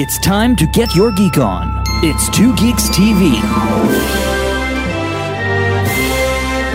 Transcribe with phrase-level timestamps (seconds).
[0.00, 1.82] It's time to get your geek on.
[2.04, 3.32] It's Two Geeks TV.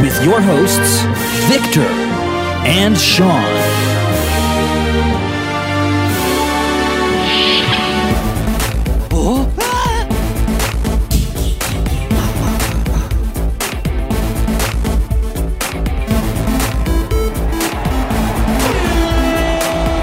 [0.02, 1.04] With your hosts,
[1.48, 1.88] Victor
[2.68, 3.32] and Sean.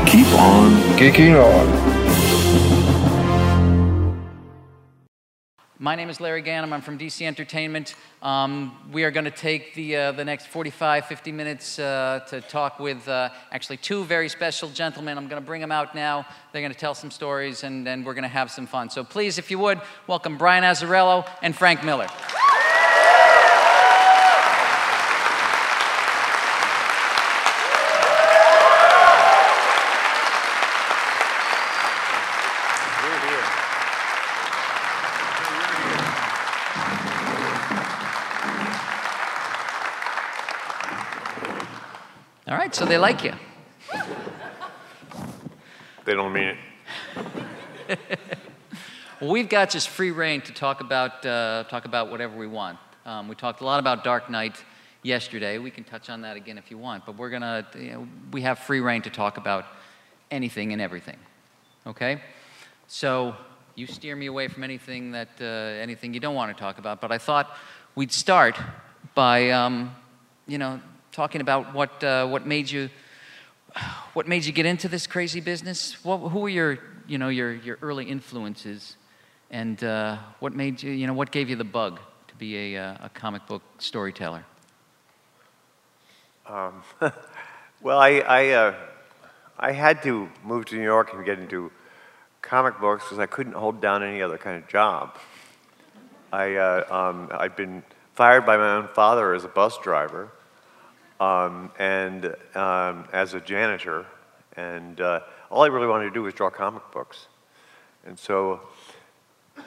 [0.06, 1.79] Keep on geeking on.
[5.82, 6.74] My name is Larry Ganem.
[6.74, 7.94] I'm from DC Entertainment.
[8.20, 12.42] Um, we are going to take the, uh, the next 45, 50 minutes uh, to
[12.42, 15.16] talk with uh, actually two very special gentlemen.
[15.16, 16.26] I'm going to bring them out now.
[16.52, 18.90] They're going to tell some stories, and, and we're going to have some fun.
[18.90, 22.08] So please, if you would, welcome Brian Azzarello and Frank Miller.
[42.80, 43.34] So they like you.
[46.06, 46.56] They don't mean
[47.88, 47.98] it.
[49.20, 52.78] Well, we've got just free reign to talk about, uh, talk about whatever we want.
[53.04, 54.64] Um, we talked a lot about Dark Knight
[55.02, 55.58] yesterday.
[55.58, 58.40] We can touch on that again if you want, but we're gonna, you know, we
[58.40, 59.66] have free reign to talk about
[60.30, 61.18] anything and everything.
[61.86, 62.22] Okay?
[62.86, 63.36] So
[63.74, 67.02] you steer me away from anything that, uh, anything you don't want to talk about,
[67.02, 67.54] but I thought
[67.94, 68.58] we'd start
[69.14, 69.94] by, um,
[70.46, 70.80] you know,
[71.12, 72.90] talking about what, uh, what made you,
[74.14, 76.02] what made you get into this crazy business?
[76.04, 78.96] What, who were your, you know, your, your early influences?
[79.50, 82.82] And uh, what made you, you know, what gave you the bug to be a,
[82.82, 84.44] uh, a comic book storyteller?
[87.82, 88.74] Well, I, I, uh,
[89.58, 91.72] I had to move to New York and get into
[92.42, 95.16] comic books because I couldn't hold down any other kind of job.
[96.30, 100.30] I, uh, um, I'd been fired by my own father as a bus driver
[101.20, 104.06] um, and um, as a janitor,
[104.56, 105.20] and uh,
[105.50, 107.26] all I really wanted to do was draw comic books.
[108.06, 108.60] And so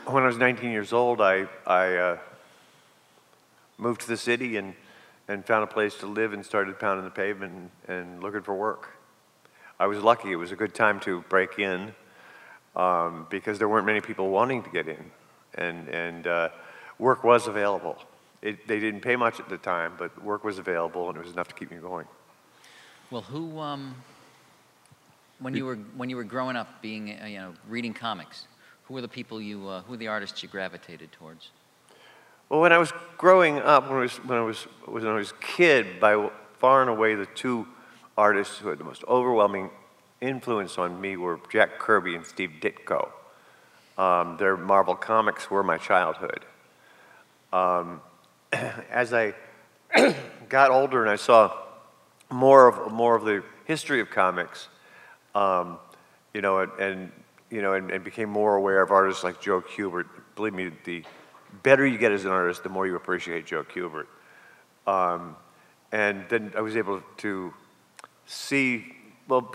[0.08, 2.18] when I was 19 years old, I, I uh,
[3.78, 4.74] moved to the city and,
[5.28, 8.56] and found a place to live and started pounding the pavement and, and looking for
[8.56, 8.90] work.
[9.80, 10.32] I was lucky.
[10.32, 11.94] It was a good time to break in
[12.76, 15.12] um, because there weren't many people wanting to get in,
[15.56, 16.50] and, and uh,
[16.98, 17.98] work was available.
[18.44, 21.32] It, they didn't pay much at the time, but work was available, and it was
[21.32, 22.06] enough to keep me going.
[23.10, 23.96] Well, who, um,
[25.40, 28.48] when you were when you were growing up, being uh, you know reading comics,
[28.84, 31.52] who were the people you, uh, who were the artists you gravitated towards?
[32.50, 35.32] Well, when I was growing up, when I was when I was when I was
[35.32, 37.66] a kid, by far and away the two
[38.18, 39.70] artists who had the most overwhelming
[40.20, 43.10] influence on me were Jack Kirby and Steve Ditko.
[43.98, 46.44] Um, their Marvel comics were my childhood.
[47.54, 48.02] Um,
[48.92, 49.34] as I
[50.50, 51.58] got older and I saw
[52.30, 54.68] more of more of the history of comics,
[55.36, 55.78] um,
[56.34, 57.12] you know, and, and
[57.50, 60.06] you know, and, and became more aware of artists like Joe Kubert.
[60.36, 61.04] Believe me, the
[61.62, 64.08] better you get as an artist, the more you appreciate Joe Kubert.
[64.88, 65.36] Um,
[65.92, 67.54] and then I was able to
[68.26, 68.96] see,
[69.28, 69.54] well,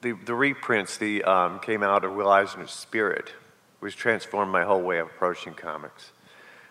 [0.00, 3.32] the, the reprints that um, came out of Will Eisner's Spirit,
[3.80, 6.12] which transformed my whole way of approaching comics.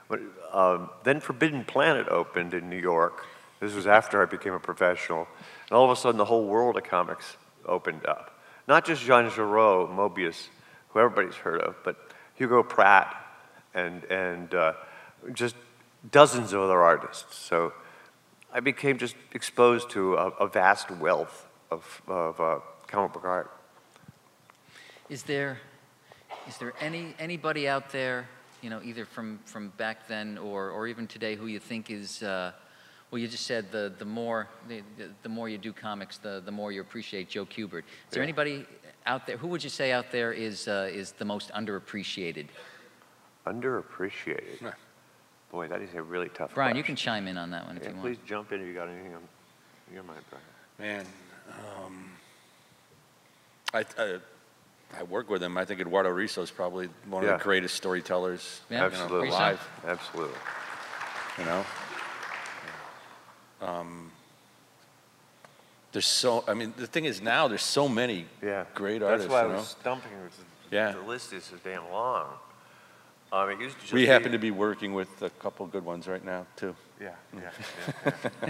[0.08, 0.20] But,
[0.54, 3.26] um, then Forbidden Planet opened in New York.
[3.60, 5.28] This was after I became a professional.
[5.70, 8.40] And all of a sudden, the whole world of comics opened up.
[8.68, 10.48] Not just Jean Giraud, Moebius,
[10.90, 11.98] who everybody's heard of, but
[12.36, 13.16] Hugo Pratt
[13.74, 14.74] and, and uh,
[15.34, 15.56] just
[16.12, 17.36] dozens of other artists.
[17.36, 17.74] So
[18.54, 23.52] I became just exposed to a, a vast wealth of, of uh, comic book art.
[25.10, 25.60] Is there,
[26.48, 28.28] is there any anybody out there,
[28.62, 32.24] you know, either from from back then or or even today, who you think is,
[32.24, 32.52] uh,
[33.12, 36.42] well, you just said the the more the, the, the more you do comics, the
[36.44, 37.80] the more you appreciate Joe Kubert.
[37.80, 38.66] Is there anybody
[39.06, 39.38] out there?
[39.38, 42.48] Who would you say out there is uh, is the most underappreciated?
[43.46, 44.74] Underappreciated.
[45.52, 46.56] Boy, that is a really tough one.
[46.56, 48.06] Brian, you can chime in on that one if Yeah, you want.
[48.06, 49.22] please jump in if you got anything on
[49.94, 50.44] your mind, Brian.
[50.78, 51.06] Man,
[51.86, 52.12] um,
[53.74, 54.18] I, I,
[54.96, 55.58] I work with him.
[55.58, 59.30] I think Eduardo Risso is probably one of the greatest storytellers Yeah, you know, Absolutely.
[59.30, 59.70] alive.
[59.86, 60.38] Absolutely.
[61.40, 61.66] You know,
[63.62, 64.12] um,
[65.92, 66.44] there's so.
[66.48, 68.66] I mean, the thing is now there's so many Yeah.
[68.74, 69.32] great That's artists.
[69.32, 69.58] why you I know?
[69.58, 70.12] was stumping.
[70.70, 70.92] the- Yeah.
[70.94, 72.28] The list is so damn long.
[73.32, 75.84] Um, it used to just we be- happen to be working with a couple good
[75.86, 76.76] ones right now too.
[77.00, 77.40] Yeah, yeah,
[78.06, 78.12] yeah.
[78.26, 78.50] yeah.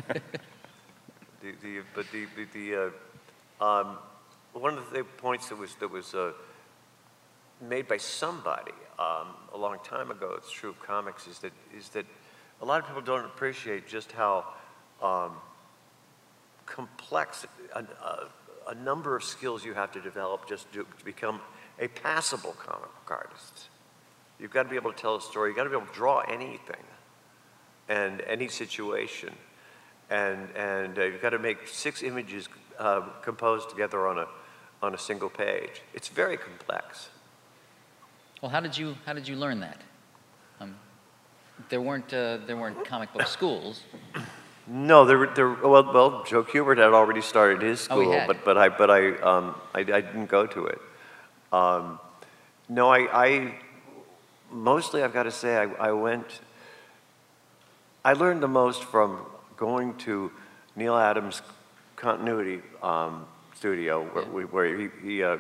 [1.42, 2.92] the, the, but the, the, the
[3.60, 3.98] uh, um,
[4.58, 6.32] one of the points that was, that was uh,
[7.62, 10.34] made by somebody um, a long time ago.
[10.38, 11.28] It's true of comics.
[11.28, 12.06] Is that is that
[12.62, 14.46] a lot of people don't appreciate just how
[15.02, 15.34] um,
[16.66, 18.30] complex a, a,
[18.70, 21.40] a, number of skills you have to develop just to, to become
[21.80, 23.70] a passable comic book artist.
[24.40, 25.50] You've got to be able to tell a story.
[25.50, 26.84] You've got to be able to draw anything
[27.90, 29.34] and any situation.
[30.10, 32.50] And, and uh, you've got to make six images
[32.80, 34.28] uh, composed together on a,
[34.82, 35.82] on a single page.
[35.94, 37.10] It's very complex.
[38.42, 39.82] Well, how did you, how did you learn that?
[40.60, 40.76] Um,
[41.70, 43.82] there, weren't, uh, there weren't comic book schools.
[44.68, 48.28] No, there, there, well, well, Joe Kubert had already started his Oh, school, had.
[48.28, 50.80] but, but I, but I, um, I, I didn't go to it.
[51.52, 52.00] Um,
[52.70, 53.56] no, I, I,
[54.52, 56.42] mostly I've got to say, I, I went,
[58.04, 59.22] I learned the most from
[59.56, 60.32] going to
[60.76, 61.42] Neal Adams'
[61.96, 63.26] continuity um,
[63.58, 64.30] studio, where, Yeah.
[64.30, 65.38] we, where he, he uh,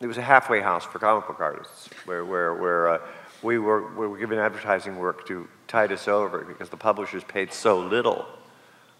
[0.00, 2.98] it was a halfway house for comic book artists, where, where, where uh,
[3.42, 7.52] we, were, we were given advertising work to tide us over because the publishers paid
[7.52, 8.26] so little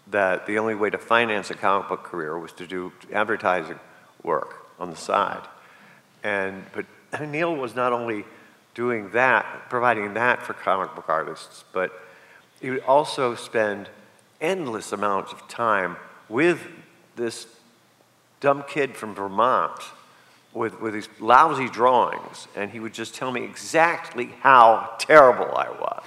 [0.07, 3.79] that the only way to finance a comic book career was to do advertising
[4.23, 5.45] work on the side.
[6.23, 6.85] And, but
[7.27, 8.23] Neal was not only
[8.73, 11.91] doing that, providing that for comic book artists, but
[12.61, 13.89] he would also spend
[14.39, 15.97] endless amounts of time
[16.29, 16.59] with
[17.17, 17.45] this
[18.43, 19.79] dumb kid from Vermont
[20.53, 25.69] with, with these lousy drawings, and he would just tell me exactly how terrible I
[25.69, 26.03] was.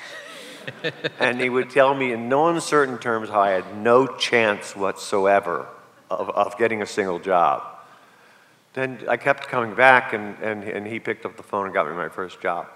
[1.19, 5.67] and he would tell me in no uncertain terms how I had no chance whatsoever
[6.11, 7.63] of, of getting a single job.
[8.75, 11.89] Then I kept coming back, and, and, and he picked up the phone and got
[11.89, 12.69] me my first job.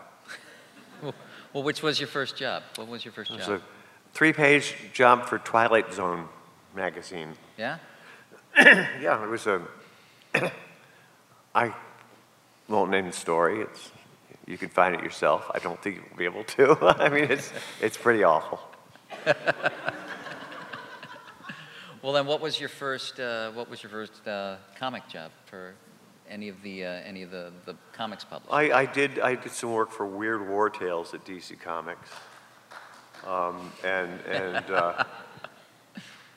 [1.53, 2.63] Well, which was your first job?
[2.77, 3.61] What was your first It was job?
[3.61, 6.29] a three page job for Twilight Zone
[6.77, 7.33] magazine.
[7.59, 7.79] Yeah?
[9.01, 9.63] Yeah, it was a.
[11.55, 11.75] I
[12.69, 13.63] won't name the story.
[13.63, 13.91] It's
[14.47, 15.51] you can find it yourself.
[15.55, 16.77] I don't think you'll be able to.
[16.99, 18.61] I mean, it's it's pretty awful.
[22.03, 23.21] Well, then, what was your first?
[23.21, 25.75] Uh, what was your first uh, comic job for
[26.31, 28.51] any of the uh, any of the, the comics publishers?
[28.51, 32.09] I, I did I did some work for Weird War Tales at DC Comics,
[33.27, 34.65] um, and and.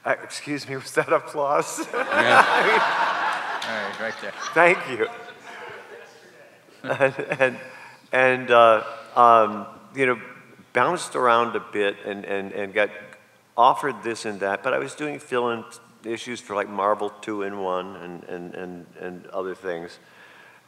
[0.05, 1.87] Uh, excuse me, was that applause?
[1.93, 1.99] Yeah.
[3.69, 4.33] All right, right there.
[4.53, 5.07] Thank you.
[6.83, 7.59] and and,
[8.11, 8.83] and uh,
[9.15, 10.19] um, you know,
[10.73, 12.89] bounced around a bit and, and, and got
[13.55, 15.63] offered this and that, but I was doing fill-in
[16.03, 19.99] issues for like Marvel 2 in 1 and, and, and, and other things.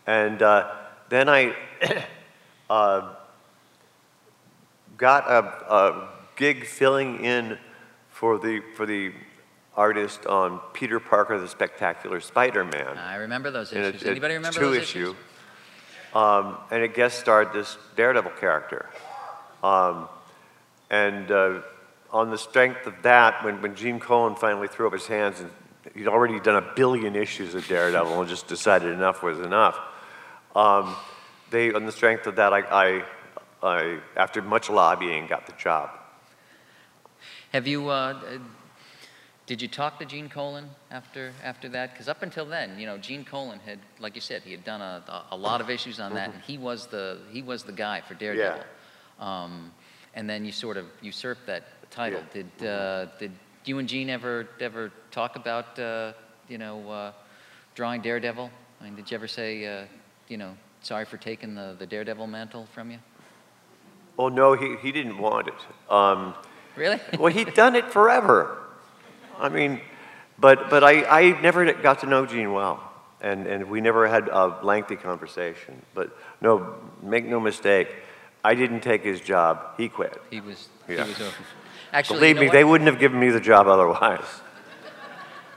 [0.05, 0.71] And uh,
[1.09, 1.55] then I
[2.69, 3.13] uh,
[4.97, 7.57] got a, a gig filling in
[8.15, 9.11] for the, for the
[9.75, 12.97] artist on Peter Parker, the Spectacular Spider-Man.
[12.97, 14.01] I remember those issues.
[14.01, 15.01] it- Anybody remember two those issue.
[15.09, 15.15] issues?
[16.13, 18.89] Um, and it guest starred this Daredevil character.
[19.61, 20.07] Um,
[20.89, 21.59] and uh,
[22.09, 25.51] on the strength of that, when, when Gene Colan finally threw up his hands and
[25.93, 29.77] he'd already done a billion issues of Daredevil and just decided enough was enough,
[30.55, 30.95] um,
[31.51, 33.03] they, on the strength of that, I, I,
[33.61, 35.89] I, after much lobbying, got the job.
[37.55, 37.87] Have you?
[37.87, 38.39] Uh,
[39.45, 41.93] did you talk to Gene Colan after after that?
[41.93, 44.81] Because up until then, you know, Gene Colan had, like you said, he had done
[44.81, 48.01] a, a, lot of issues on that, and he was the he was the guy
[48.01, 48.61] for Daredevil.
[49.21, 49.71] Um,
[50.15, 52.19] and then you sort of usurped that title.
[52.33, 52.43] Yeah.
[52.57, 53.31] Did uh, did
[53.63, 56.11] you and Gene ever ever talk about uh,
[56.49, 57.11] you know uh,
[57.73, 58.51] drawing Daredevil?
[58.81, 59.85] I mean, did you ever say uh,
[60.27, 62.97] you know sorry for taking the, the Daredevil mantle from you?
[64.17, 65.91] Oh, no, he, he didn't want it.
[65.91, 66.35] Um,
[66.75, 66.99] Really?
[67.19, 68.57] well, he'd done it forever.
[69.39, 69.81] I mean,
[70.39, 72.81] but, but I, I never got to know Gene well,
[73.21, 75.81] and, and we never had a lengthy conversation.
[75.93, 77.87] But no, make no mistake,
[78.43, 79.59] I didn't take his job.
[79.77, 80.21] He quit.
[80.29, 80.69] He was.
[80.87, 81.03] Yeah.
[81.03, 81.35] He was over.
[81.91, 82.53] Actually, Believe you know me, what?
[82.53, 84.25] they wouldn't have given me the job otherwise.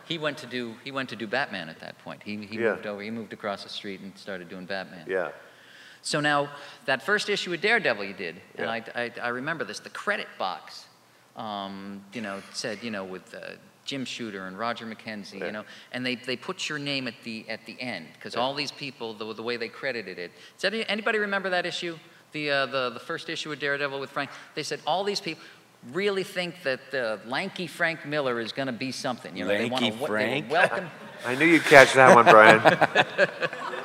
[0.06, 2.22] He went to do he went to do Batman at that point.
[2.22, 2.70] He he Yeah.
[2.74, 3.02] moved over.
[3.02, 5.04] He moved across the street and started doing Batman.
[5.06, 5.30] Yeah.
[6.00, 6.48] So now
[6.86, 9.80] that first issue of Daredevil you did, and I, I I remember this.
[9.80, 10.86] The credit box,
[11.38, 13.34] um, you know, said you know with.
[13.34, 13.52] Uh,
[13.84, 15.46] Jim Shooter and Roger McKenzie, Yeah.
[15.46, 18.42] you know, and they, they put your name at the at the end because Yeah.
[18.42, 20.30] all these people, the, the way they credited it.
[20.58, 21.96] Does any, anybody remember that issue,
[22.32, 24.28] the, uh, the the first issue of Daredevil with Frank?
[24.54, 25.42] They said all these people
[25.90, 29.34] really think that the lanky Frank Miller is going to be something.
[29.34, 30.50] You know, they want to Frank?
[30.50, 30.90] welcome.
[31.24, 32.60] I knew you'd catch that one, Brian.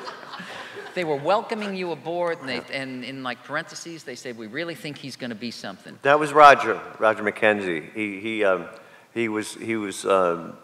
[0.96, 4.76] They were welcoming you aboard, and, they, and in like parentheses, they said, "We really
[4.76, 7.92] think he's going to be something." That was Roger, Roger McKenzie.
[7.94, 8.68] He, he, um,
[9.14, 10.58] he was, he was, um,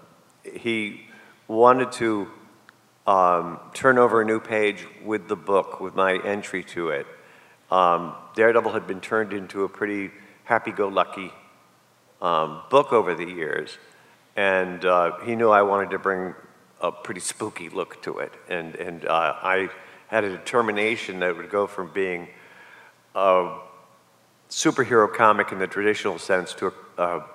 [0.44, 1.02] he
[1.48, 2.28] wanted to
[3.08, 7.08] um, turn over a new page with the book, with my entry to it.
[7.72, 10.12] Um, Daredevil had been turned into a pretty
[10.44, 11.32] happy-go-lucky
[12.22, 13.78] um, book over the years,
[14.36, 16.36] and uh, he knew I wanted to bring
[16.82, 19.70] a pretty spooky look to it, and and uh, I
[20.10, 22.28] had a determination that would go from being
[23.14, 23.58] a
[24.50, 27.26] superhero comic in the traditional sense to a, a,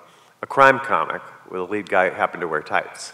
[0.41, 3.13] a crime comic where the lead guy happened to wear tights.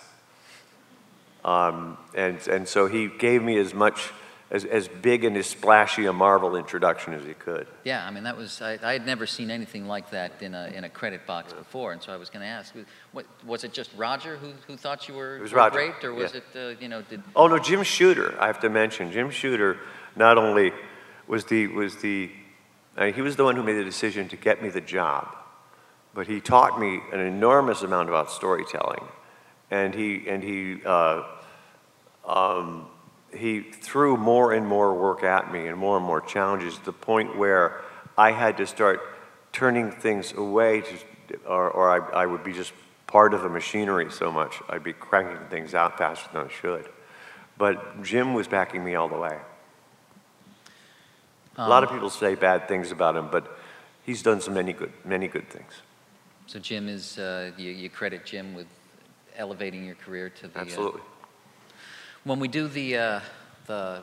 [1.45, 4.11] Um, and, and so he gave me as much,
[4.51, 7.67] as, as big and as splashy a Marvel introduction as he could.
[7.85, 10.67] Yeah, I mean, that was, I, I had never seen anything like that in a,
[10.67, 12.73] in a credit box before, and so I was going to ask,
[13.13, 16.13] what, was it just Roger who, who thought you were, It was Roger, great, or
[16.13, 16.41] was yeah.
[16.53, 19.09] it, uh, you know, did, Oh no, Jim Shooter, I have to mention.
[19.11, 19.77] Jim Shooter
[20.17, 20.73] not only
[21.27, 22.29] was the, was the,
[22.97, 25.33] uh, he was the one who made the decision to get me the job,
[26.13, 29.03] but he taught me an enormous amount about storytelling.
[29.69, 31.23] And he, and he, uh,
[32.25, 32.87] um,
[33.33, 36.93] he threw more and more work at me and more and more challenges to the
[36.93, 37.81] point where
[38.17, 39.01] I had to start
[39.53, 42.73] turning things away to, or, or I, I would be just
[43.07, 44.61] part of the machinery so much.
[44.69, 46.87] I'd be cranking things out faster than I should.
[47.57, 49.37] But Jim was backing me all the way.
[51.57, 53.57] a lot of people say bad things about him, but
[54.03, 55.73] he's done so many good, many good things.
[56.47, 58.67] so Jim is, uh, you, you credit Jim with
[59.35, 60.59] elevating your career to the...
[60.59, 61.01] uh, Absolutely.
[62.23, 63.19] When we do the, uh,
[63.65, 64.01] the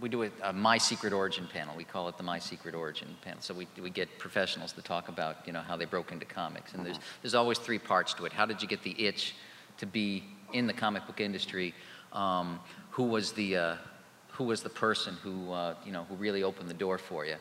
[0.00, 1.74] we do a, a My Secret Origin panel.
[1.76, 3.40] We call it the My Secret Origin panel.
[3.40, 6.74] So we, we get professionals to talk about, you know, how they broke into comics.
[6.74, 8.32] And there's, there's always three parts to it.
[8.32, 9.34] How did you get the itch
[9.78, 10.22] to be
[10.52, 11.74] in the comic book industry?
[12.12, 12.60] Um,
[12.90, 13.76] who was the, uh,
[14.28, 17.36] who was the person who, uh, you know, who really opened the door for you?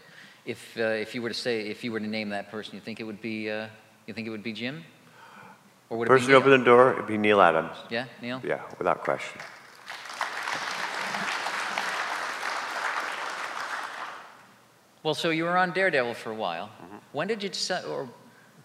[0.45, 2.81] If, uh, if you were to say, if you were to name that person, you
[2.81, 3.67] think it would be, uh,
[4.07, 4.83] you think it would be Jim?
[5.91, 6.47] Or would it Person be who Neal?
[6.47, 7.77] opened the door, it'd be Neal Adams.
[7.91, 8.41] Yeah, Neal?
[8.43, 9.39] Yeah, without question.
[15.07, 16.69] Well, so you were on Daredevil for a while.
[17.13, 18.09] When did you decide, or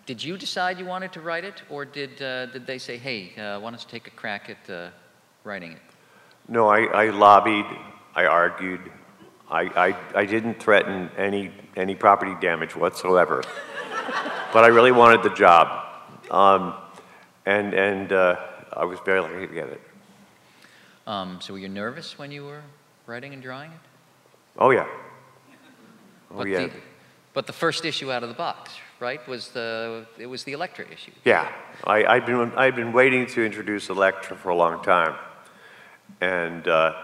[0.06, 3.32] did you decide you wanted to write it, or did uh, did they say, "Hey,
[3.36, 4.90] uh, why don't you take a crack at uh,
[5.44, 5.82] writing it"?
[6.48, 7.66] No, I, I lobbied,
[8.16, 8.80] I argued,
[9.48, 13.44] I, I, I didn't threaten any, any property damage whatsoever.
[14.52, 15.68] but I really wanted the job.
[16.28, 16.74] Um,
[17.46, 18.34] and and uh,
[18.72, 19.80] I was very lucky to get it.
[21.06, 22.62] Um, so were you nervous when you were
[23.06, 23.78] writing and drawing it?
[24.58, 24.88] Oh, yeah.
[26.32, 26.66] Oh, but yeah.
[26.66, 26.72] The,
[27.34, 30.84] but the first issue out of the box, right, was the it was the Elektra
[30.90, 31.12] issue.
[31.24, 31.50] Yeah,
[31.84, 35.14] I, I'd, been, I'd been waiting to introduce Elektra for a long time.
[36.20, 36.94] And, uh,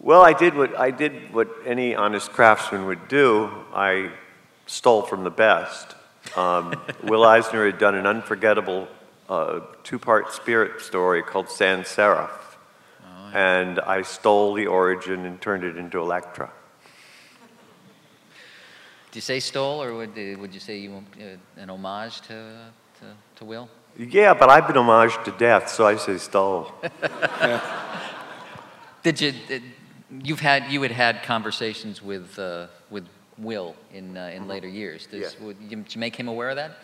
[0.00, 3.50] well, I did, what, I did what any honest craftsman would do.
[3.74, 4.10] I
[4.66, 5.94] stole from the best.
[6.36, 8.88] Um, Will Eisner had done an unforgettable
[9.28, 12.30] uh, two-part spirit story called Sand Saref.
[13.34, 16.50] And I stole the origin and turned it into Electra.
[19.10, 22.34] Did you say stole, or would uh, would you say you uh, an homage to,
[23.00, 23.68] to to Will?
[23.96, 26.70] Yeah, but I've been homaged to death, so I say stole.
[29.02, 29.32] Did you?
[29.48, 29.62] Did,
[30.22, 33.06] you've had you had had conversations with uh, with
[33.38, 35.06] Will in uh, in later years.
[35.06, 35.42] Does, Mm-hmm.
[35.42, 35.46] Yeah.
[35.46, 36.78] would you, did you make him aware of that?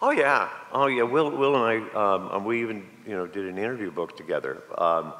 [0.00, 1.02] Oh yeah, oh yeah.
[1.04, 1.76] Will, Will and I,
[2.14, 4.62] um, and we even you know did an interview book together.
[4.78, 5.12] Um,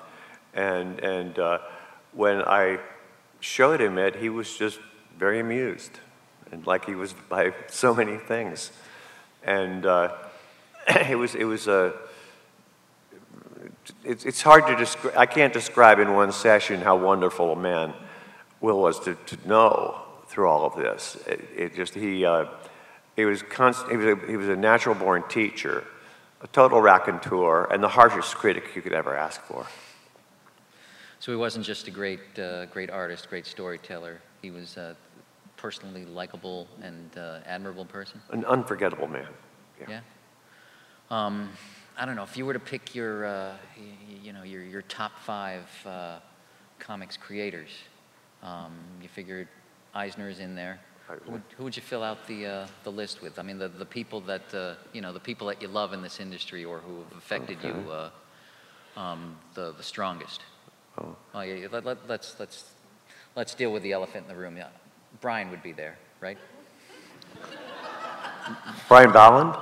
[0.55, 1.59] and and uh,
[2.13, 2.79] when I
[3.41, 4.79] showed him it, he was just
[5.19, 5.99] very amused,
[6.53, 8.73] and like he was by so many things.
[9.43, 10.15] And uh,
[10.89, 11.95] it was it was a.
[14.05, 15.15] It's, it's hard to describe.
[15.17, 17.93] I can't describe in one session how wonderful a man
[18.61, 21.17] Will was to, to know through all of this.
[21.27, 22.25] It, it just he.
[22.25, 22.47] Uh,
[23.17, 25.85] he was, constant, he, was a, he was a natural born teacher,
[26.43, 29.67] a total raconteur, and the harshest critic you could ever ask for.
[31.19, 34.21] So he wasn't just a great uh, great artist, great storyteller.
[34.43, 34.95] He was a
[35.67, 38.23] personally likable and uh, admirable person.
[38.31, 39.27] An unforgettable man.
[39.89, 40.01] Yeah.
[41.11, 41.51] Um,
[41.99, 44.83] I don't know if you were to pick your, uh, you, you know, your your
[44.83, 46.21] top five uh,
[46.79, 47.71] comics creators.
[48.45, 49.49] Um, you figured
[49.93, 50.79] Eisner's in there.
[51.25, 53.37] Who would, who would you fill out the uh, the list with?
[53.41, 56.01] I mean, the, the people that uh, you know, the people that you love in
[56.01, 58.11] this industry or who have affected you uh,
[58.97, 60.43] um, the the strongest.
[60.97, 61.17] Oh.
[61.35, 62.71] Oh, yeah, yeah, let, let, let's let's
[63.35, 64.57] let's deal with the elephant in the room.
[64.57, 64.69] Yeah,
[65.21, 66.39] Brian would be there, right?
[68.89, 69.55] Brian Bolland?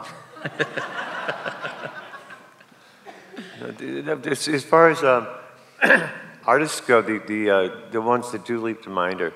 [3.61, 5.27] No, the- the- As as far as um,
[6.47, 9.33] artists go, the, the, uh, the ones that do leap to mind are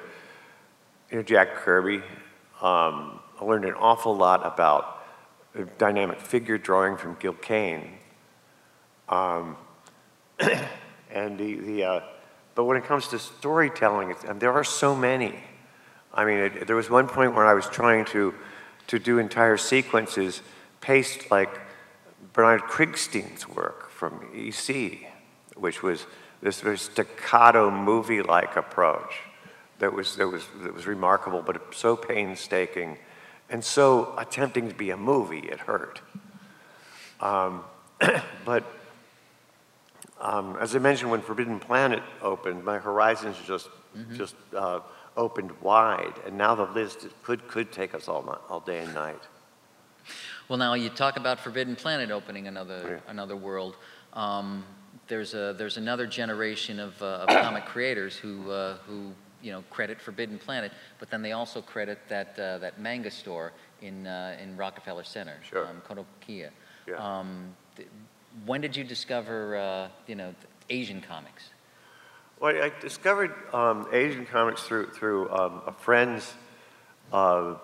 [1.10, 2.02] you know, Jack Kirby.
[2.60, 5.04] Um, I learned an awful lot about
[5.58, 7.92] uh, dynamic figure drawing from Gil Kane.
[9.08, 9.56] Um,
[11.10, 12.00] And the, the uh,
[12.54, 15.34] but when it comes to storytelling, and there are so many.
[16.18, 18.34] I mean, it, there was one point where I was trying to,
[18.88, 20.42] to do entire sequences
[20.80, 21.60] paced like
[22.32, 25.06] Bernard Krigstein's work from EC,
[25.54, 26.06] which was
[26.42, 29.14] this very staccato movie-like approach
[29.78, 32.98] that was, that, was, that was remarkable, but so painstaking
[33.48, 36.00] and so attempting to be a movie, it hurt.
[37.20, 37.62] Um,
[38.44, 38.64] but
[40.20, 44.16] um, as I mentioned, when Forbidden Planet opened, my horizons just, mm-hmm.
[44.16, 44.80] just uh,
[45.18, 48.94] opened wide, and now the list could, could take us all, night, all day and
[48.94, 49.20] night.
[50.48, 53.10] Well, now you talk about Forbidden Planet opening another, yeah.
[53.10, 53.76] another world.
[54.14, 54.64] Um,
[55.08, 59.62] there's, a, there's another generation of, uh, of comic creators who, uh, who you know,
[59.70, 64.36] credit Forbidden Planet, but then they also credit that, uh, that manga store in, uh,
[64.42, 65.66] in Rockefeller Center, sure.
[65.66, 66.50] um.
[66.86, 66.96] Yeah.
[66.96, 67.88] Um, th-
[68.46, 70.34] when did you discover, uh, you know,
[70.70, 71.50] Asian comics?
[72.40, 76.34] Well, I discovered um, Asian comics through, through um, a friend's,
[77.12, 77.54] uh,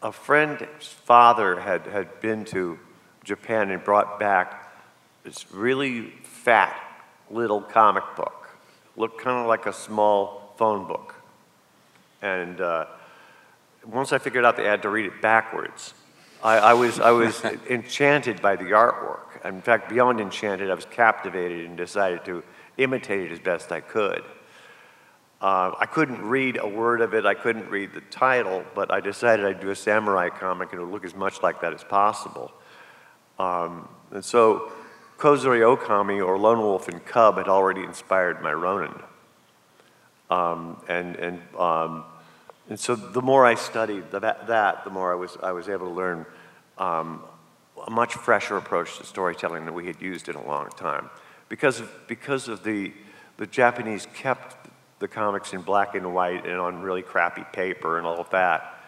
[0.00, 2.78] a friend's father had, had been to
[3.24, 4.72] Japan and brought back
[5.24, 6.80] this really fat
[7.28, 8.50] little comic book
[8.96, 11.16] looked kind of like a small phone book.
[12.22, 12.86] And uh,
[13.84, 15.92] once I figured out they had to read it backwards,
[16.40, 19.44] I, I was, I was enchanted by the artwork.
[19.44, 22.44] In fact, beyond enchanted, I was captivated and decided to
[22.82, 24.22] imitate it as best I could.
[25.40, 29.00] Uh, I couldn't read a word of it, I couldn't read the title, but I
[29.00, 31.82] decided I'd do a samurai comic and it would look as much like that as
[31.82, 32.52] possible.
[33.38, 34.70] Um, and so
[35.16, 38.94] Kozure Okami, or Lone Wolf and Cub, had already inspired my Ronin.
[40.30, 42.04] Um, and, and, um,
[42.68, 45.86] and so the more I studied that, that, the more I was, I was able
[45.88, 46.26] to learn
[46.78, 47.22] um,
[47.86, 51.10] a much fresher approach to storytelling than we had used in a long time.
[51.50, 52.92] Because of, because of the,
[53.36, 54.56] the Japanese kept
[55.00, 58.78] the comics in black and white and on really crappy paper and all of that,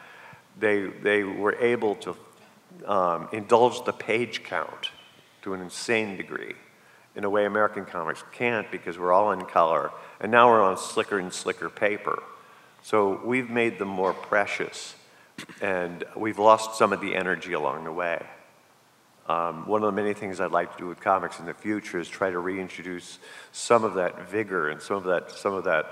[0.59, 2.17] they, they were able to
[2.87, 4.91] um, indulge the page count
[5.43, 6.55] to an insane degree
[7.17, 10.79] in a way American comics can't because we're all in color, and now we're on
[10.79, 12.23] slicker and slicker paper.
[12.83, 14.95] So we've made them more precious,
[15.61, 18.25] and we've lost some of the energy along the way.
[19.29, 21.99] Um, one of the many things I'd like to do with comics in the future
[22.01, 23.19] is try to reintroduce
[23.53, 25.87] some of that vigor and some of that, some of that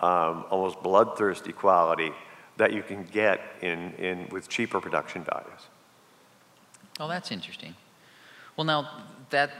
[0.00, 2.12] um, almost bloodthirsty quality
[2.56, 5.60] that you can get in, in, with cheaper production values.
[6.98, 7.74] Oh, that's interesting.
[8.56, 8.88] Well, now
[9.30, 9.50] that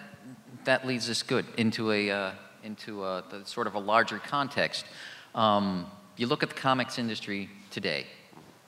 [0.64, 2.32] that leads us good into a uh,
[2.62, 4.86] into a, sort of a larger context.
[5.34, 8.06] Um, you look at the comics industry today.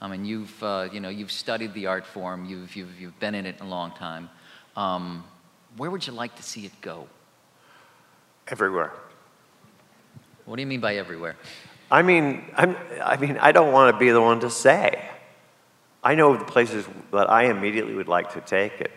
[0.00, 2.44] I mean, you've uh, you know you've studied the art form.
[2.44, 4.30] You've you've you've been in it a long time.
[4.76, 5.24] Um,
[5.76, 7.06] where would you like to see it go?
[8.46, 8.92] Everywhere.
[10.44, 11.37] What do you mean by everywhere?
[11.90, 15.08] I mean, I'm, I mean, I don't want to be the one to say.
[16.02, 18.92] I know the places that I immediately would like to take it.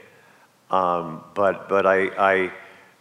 [0.69, 2.51] Um, but but I, I,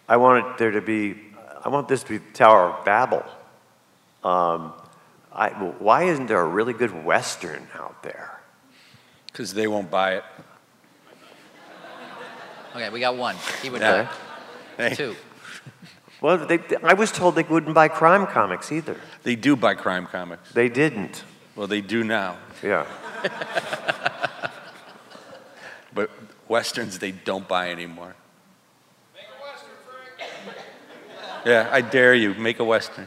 [0.08, 1.16] I want it there to be,
[1.64, 3.24] I want this to be the Tower of Babel.
[4.24, 4.72] Um,
[5.32, 8.40] I, why isn't there a really good Western out there?
[9.26, 10.24] Because they won't buy it.
[12.74, 13.36] Okay, we got one.
[13.62, 14.08] He would yeah.
[14.76, 14.94] buy hey.
[14.94, 15.16] two.
[16.20, 18.96] Well, they, I was told they wouldn't buy crime comics either.
[19.22, 20.52] They do buy crime comics.
[20.52, 21.24] They didn't.
[21.56, 22.36] Well, they do now.
[22.62, 22.86] Yeah.
[25.94, 26.10] but
[26.48, 28.14] Westerns they don't buy anymore.
[29.14, 29.70] Make a Western,
[30.44, 30.58] Frank.
[31.46, 33.06] Yeah, I dare you, make a Western.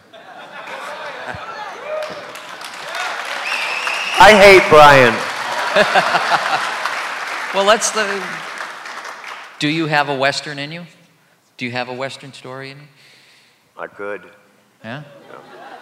[4.20, 5.14] I hate Brian.
[7.56, 7.92] well, let's.
[7.92, 8.24] The,
[9.60, 10.86] do you have a Western in you?
[11.58, 12.84] Do you have a Western story in you?
[13.78, 14.30] I could.
[14.84, 15.04] Yeah?
[15.30, 15.74] yeah.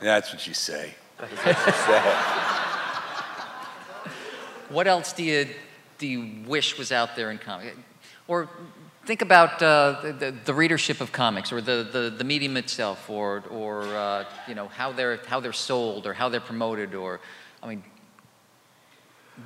[0.00, 0.94] That's what you say.
[1.18, 1.36] What you
[1.72, 2.52] say.
[4.68, 5.48] What else do you,
[5.98, 7.76] do you wish was out there in comics?
[8.26, 8.48] Or
[9.04, 13.42] think about uh, the, the, readership of comics or the, the, the medium itself or,
[13.50, 17.20] or uh, you know, how, they're, how they're sold or how they're promoted or,
[17.62, 17.82] I mean,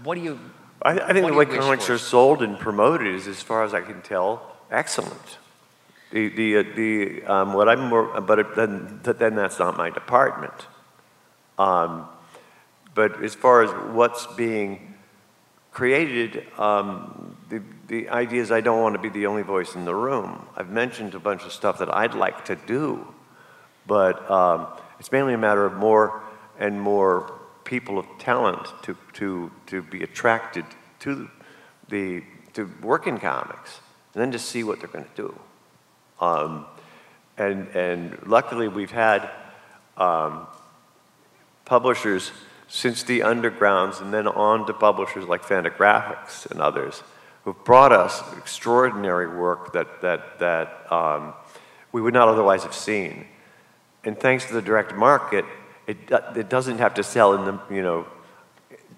[0.03, 0.39] what do you...
[0.83, 3.81] I, I think the way comics are sold and promoted is, as far as I
[3.81, 5.39] can tell, excellent.
[6.13, 9.91] The, the, uh, the, um, what I'm more, but it, then, then that's not my
[9.91, 10.53] department.
[11.59, 12.07] Um,
[12.95, 14.95] but as far as what's being
[15.73, 19.85] created um, the, the idea is I don't want to be the only voice in
[19.85, 20.47] the room.
[20.57, 23.07] I've mentioned a bunch of stuff that I'd like to do,
[23.87, 24.67] but um,
[24.99, 26.23] it's mainly a matter of more
[26.59, 27.33] and more
[27.65, 30.65] people of talent to, to, to be attracted
[31.01, 31.29] to
[31.89, 32.23] the
[32.55, 33.81] to work in comics.
[34.15, 35.39] and then to see what they're going to do.
[36.21, 36.65] Um,
[37.37, 39.29] and, and luckily, we've had
[39.99, 40.47] um,
[41.67, 42.33] publishers
[42.67, 47.03] since the undergrounds and then on to publishers like Fantagraphics and others
[47.47, 51.33] who've brought us extraordinary work that, that, that um,
[51.93, 53.25] we would not otherwise have seen.
[54.03, 55.45] And thanks to the direct market,
[55.87, 55.97] it,
[56.35, 58.05] it doesn't have to sell in the, you know,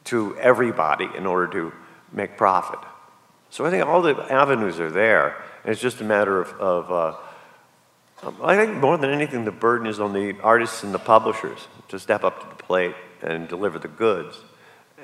[0.05, 1.75] to everybody in order to
[2.11, 2.79] make profit.
[3.51, 5.37] So I think all the avenues are there.
[5.63, 7.17] And it's just a matter of, of uh,
[8.43, 11.99] I think more than anything, the burden is on the artists and the publishers to
[11.99, 14.39] step up to the plate and deliver the goods.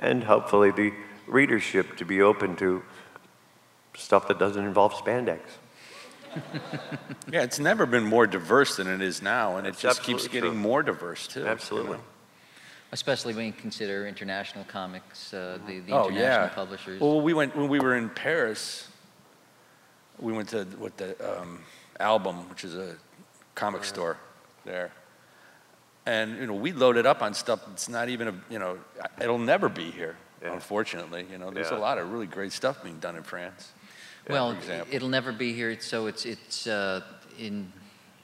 [0.00, 0.94] And hopefully the
[1.26, 2.82] readership to be open to
[3.96, 5.40] stuff that doesn't involve spandex.
[7.30, 10.50] Yeah, it's never been more diverse than it is now, and it just keeps getting
[10.52, 10.58] true.
[10.58, 11.40] more diverse too.
[11.40, 11.96] you Absolutely.
[11.96, 12.02] know?
[12.92, 16.48] Especially when you consider international comics, uh, the, the Oh international yeah.
[16.48, 17.00] publishers.
[17.00, 18.88] Well, we went when we were in Paris.
[20.18, 21.60] We went to what the um,
[21.98, 22.94] album, which is a
[23.54, 24.16] comic store
[24.64, 24.92] there,
[26.06, 28.78] and you know we loaded up on stuff that's not even a you know
[29.20, 30.16] it'll never be here.
[30.42, 30.52] Yeah.
[30.52, 33.72] Unfortunately, you know there's a lot of really great stuff being done in France.
[34.28, 34.94] Well, for example.
[34.94, 35.78] it'll never be here.
[35.80, 37.02] So it's it's uh,
[37.38, 37.72] in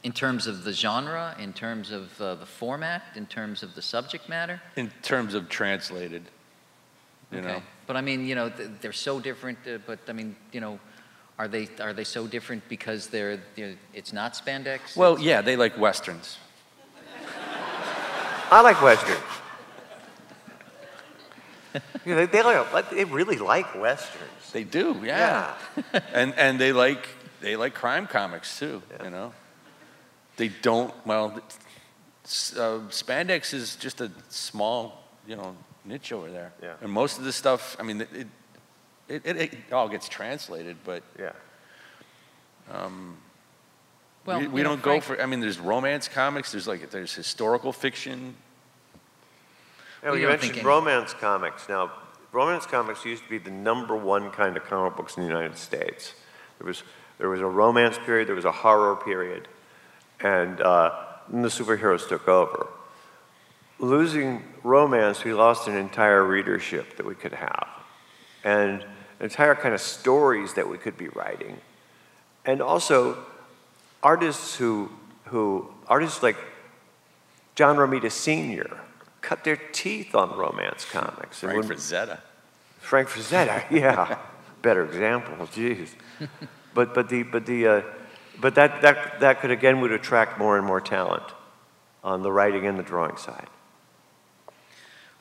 [0.02, 3.82] in terms of the genre, in terms of uh, the format, in terms of the
[3.82, 4.60] subject matter.
[4.76, 6.22] In terms of translated,
[7.30, 7.48] you okay.
[7.48, 7.62] know.
[7.86, 9.58] But I mean, you know, th- they're so different.
[9.66, 10.78] Uh, but I mean, you know,
[11.38, 14.96] are they are they so different because they're, they're it's not spandex?
[14.96, 16.38] Well, yeah, they like westerns.
[18.52, 19.16] I like Western.
[22.04, 24.52] You know, they, they, like, they really like Westerns.
[24.52, 25.54] They do, yeah.
[26.12, 27.08] and and they like
[27.40, 28.82] they like crime comics too.
[28.90, 29.04] Yeah.
[29.04, 29.32] You know,
[30.36, 30.92] they don't.
[31.06, 36.52] Well, uh, spandex is just a small, you know, niche over there.
[36.62, 36.74] Yeah.
[36.82, 38.26] And most of the stuff, I mean, it
[39.08, 41.32] it, it, it all gets translated, but Yeah.
[44.26, 45.20] well, we, we don't Frank- go for.
[45.22, 46.50] I mean, there's romance comics.
[46.52, 48.34] There's like there's historical fiction.
[50.02, 51.68] Now, you mentioned think any- romance comics.
[51.68, 51.92] Now,
[52.32, 55.56] romance comics used to be the number one kind of comic books in the United
[55.56, 56.14] States.
[56.58, 56.82] There was,
[57.18, 59.48] there was a romance period, there was a horror period,
[60.20, 60.92] and uh,
[61.28, 62.68] then the superheroes took over.
[63.78, 67.68] Losing romance, we lost an entire readership that we could have,
[68.44, 68.84] and
[69.20, 71.58] entire kind of stories that we could be writing.
[72.44, 73.18] And also,
[74.02, 74.90] artists who,
[75.26, 76.36] who artists like
[77.54, 78.80] John Romita Sr.
[79.20, 81.40] cut their teeth on romance comics.
[81.40, 82.20] Frank when- Frazetta.
[82.80, 84.18] Frank Frazetta, yeah,
[84.62, 85.46] better example.
[85.48, 85.90] Jeez,
[86.74, 87.82] but but the but the uh,
[88.40, 91.24] but that that that could again would attract more and more talent
[92.02, 93.48] on the writing and the drawing side.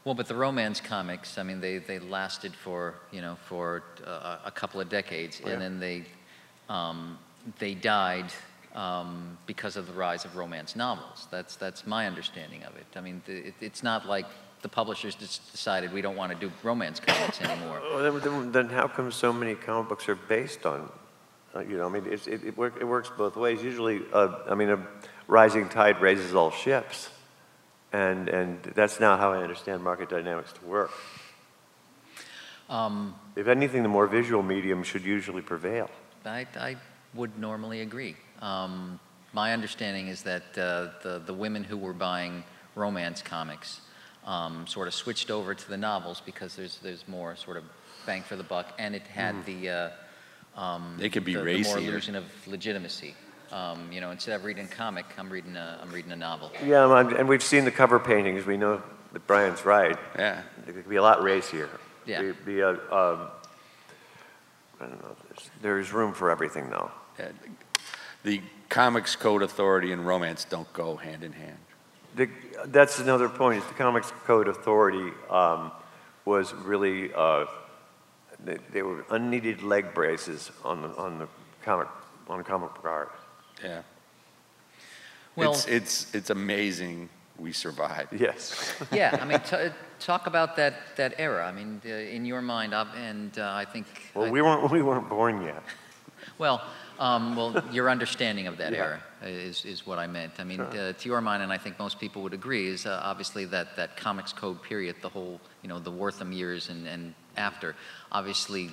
[0.05, 4.37] Well, but the romance comics, I mean, they, they lasted for, you know, for uh,
[4.45, 5.51] a couple of decades, Yeah.
[5.51, 6.05] and then they,
[6.69, 7.19] um,
[7.59, 8.31] they died
[8.75, 11.27] um, because of the rise of romance novels.
[11.31, 12.85] That's, that's my understanding of it.
[12.95, 14.25] I mean, the, it, it's not like
[14.61, 17.81] the publishers just decided we don't want to do romance comics anymore.
[17.91, 20.91] Well, then, then, how come so many comic books are based on?
[21.55, 23.63] Uh, you know, I mean, it's, it it, work, it works both ways.
[23.63, 24.85] Usually, uh, I mean, a
[25.27, 27.09] rising tide raises all ships,
[27.91, 30.91] and and that's not how I understand market dynamics to work.
[32.69, 35.89] Um, If anything, the more visual medium should usually prevail.
[36.23, 36.75] I, I
[37.15, 38.15] would normally agree.
[38.41, 38.99] Um,
[39.33, 42.43] my understanding is that uh, the, the women who were buying
[42.75, 43.81] romance comics
[44.25, 47.63] um, sort of switched over to the novels because there's, there's more sort of
[48.05, 49.89] bang for the buck, and it had the, uh,
[50.59, 51.77] um, They could be the, the more racier.
[51.77, 53.15] illusion of legitimacy.
[53.51, 56.51] Um, you know, instead of reading a comic, I'm reading a, I'm reading a novel.
[56.63, 58.45] Yeah, and and we've seen the cover paintings.
[58.45, 59.97] We know that Brian's right.
[60.15, 60.43] Yeah.
[60.67, 61.67] It could be a lot racier.
[62.05, 62.21] Yeah.
[62.21, 63.27] Be, be a, um,
[64.79, 65.15] I don't know.
[65.29, 66.91] There's, there's room for everything, though.
[67.17, 67.29] Yeah,
[68.23, 71.57] The Comics Code Authority and romance don't go hand in hand.
[72.15, 72.29] The,
[72.65, 73.63] that's another point.
[73.63, 75.71] Is the Comics Code Authority um,
[76.25, 77.45] was really uh,
[78.43, 81.27] they, they were unneeded leg braces on the on the
[81.63, 81.87] comic
[82.27, 83.11] on comic book art.
[83.63, 83.81] Yeah.
[85.35, 88.13] Well, it's, it's, it's amazing we survived.
[88.19, 88.73] Yes.
[88.91, 91.45] yeah, I mean, t- talk about that, that era.
[91.47, 93.87] I mean, uh, in your mind, uh, and uh, I think.
[94.13, 95.63] well, I- we weren't we weren't born yet.
[96.37, 96.61] Well,
[96.99, 98.79] um, well, your understanding of that Yeah.
[98.79, 100.33] era is, is what I meant.
[100.39, 100.89] I mean, Sure.
[100.89, 103.75] uh, to your mind, and I think most people would agree, is uh, obviously that,
[103.77, 107.75] that comics code period, the whole, you know, the Wertham years and, and after,
[108.11, 108.69] obviously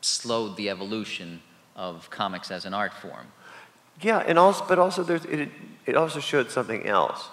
[0.00, 1.40] slowed the evolution
[1.76, 3.26] of comics as an art form.
[4.02, 5.50] Yeah, and also, but also there's, it,
[5.86, 7.28] it also showed something else.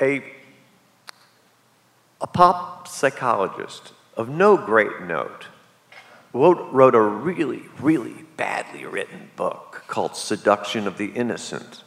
[0.00, 0.24] A,
[2.20, 5.46] a pop psychologist of no great note
[6.34, 11.82] wrote, wrote a really, really badly written book called Seduction of the Innocent,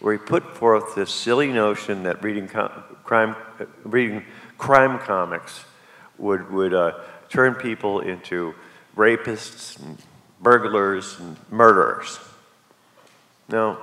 [0.00, 4.24] where he put forth this silly notion that reading crime, uh, reading
[4.58, 5.64] crime comics
[6.18, 6.92] would, would uh,
[7.28, 8.54] turn people into
[8.96, 9.98] rapists and
[10.40, 12.18] burglars and murderers.
[13.48, 13.78] No,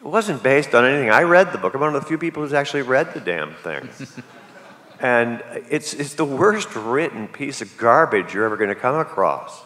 [0.00, 1.10] it wasn't based on anything.
[1.10, 1.74] I read the book.
[1.74, 3.88] I'm one of the few people who's actually read the damn thing.
[5.00, 9.62] and it's, it's the worst written piece of garbage you're ever going to come across.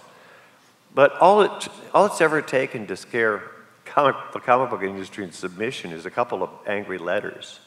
[0.94, 3.42] But all, it, all it's ever taken to scare
[3.84, 7.60] comic, the comic book industry in submission is a couple of angry letters.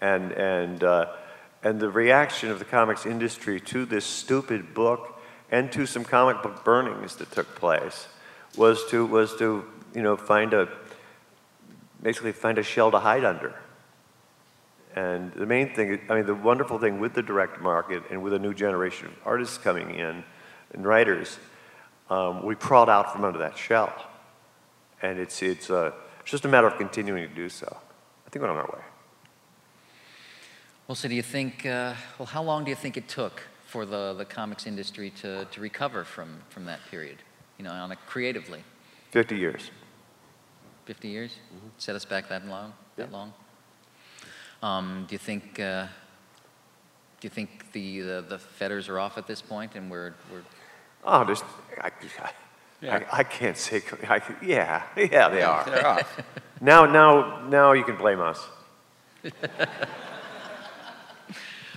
[0.00, 1.06] And, and, uh,
[1.64, 6.42] and the reaction of the comics industry to this stupid book and to some comic
[6.42, 8.06] book burnings that took place
[8.56, 9.64] was to, was to
[9.94, 10.68] you know, find a,
[12.02, 13.54] basically find a shell to hide under.
[14.98, 18.32] And the main thing, I mean, the wonderful thing with the direct market and with
[18.32, 20.24] a new generation of artists coming in
[20.72, 21.38] and writers,
[22.10, 23.94] um, we crawled out from under that shell.
[25.00, 27.68] And it's, it's, uh, it's just a matter of continuing to do so.
[28.26, 28.82] I think we're on our way.
[30.88, 33.86] Well, so do you think, uh, well, how long do you think it took for
[33.86, 37.18] the, the comics industry to, to recover from, from that period,
[37.56, 38.64] you know, on a creatively?
[39.12, 39.70] 50 years.
[40.86, 41.36] 50 years?
[41.54, 41.68] Mm-hmm.
[41.78, 42.72] Set us back that long?
[42.96, 43.32] That long?
[44.62, 45.86] Um, do you think, uh,
[47.20, 50.42] do you think the, the, the fetters are off at this point and we're, we're
[51.04, 51.44] Oh, just,
[51.80, 52.30] I, I,
[52.80, 53.04] Yeah.
[53.12, 55.64] I, I can't say, I, yeah, yeah, they are.
[55.64, 56.20] They're off.
[56.60, 58.40] Now, now, now you can blame us.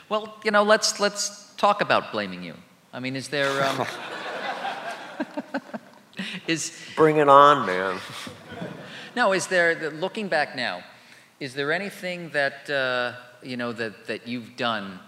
[0.10, 2.56] Well, you know, let's let's talk about blaming you.
[2.92, 3.86] I mean, is there um,
[6.48, 7.98] is Bring it on, man.
[9.16, 9.32] no?
[9.32, 10.84] Is there looking back now?
[11.42, 15.00] Is there anything that uh, you know that that you've done,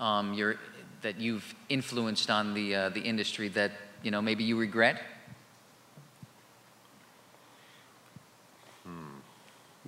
[0.00, 0.56] um, your
[1.02, 3.70] that you've influenced on the uh, the industry that
[4.02, 5.00] you know maybe you regret?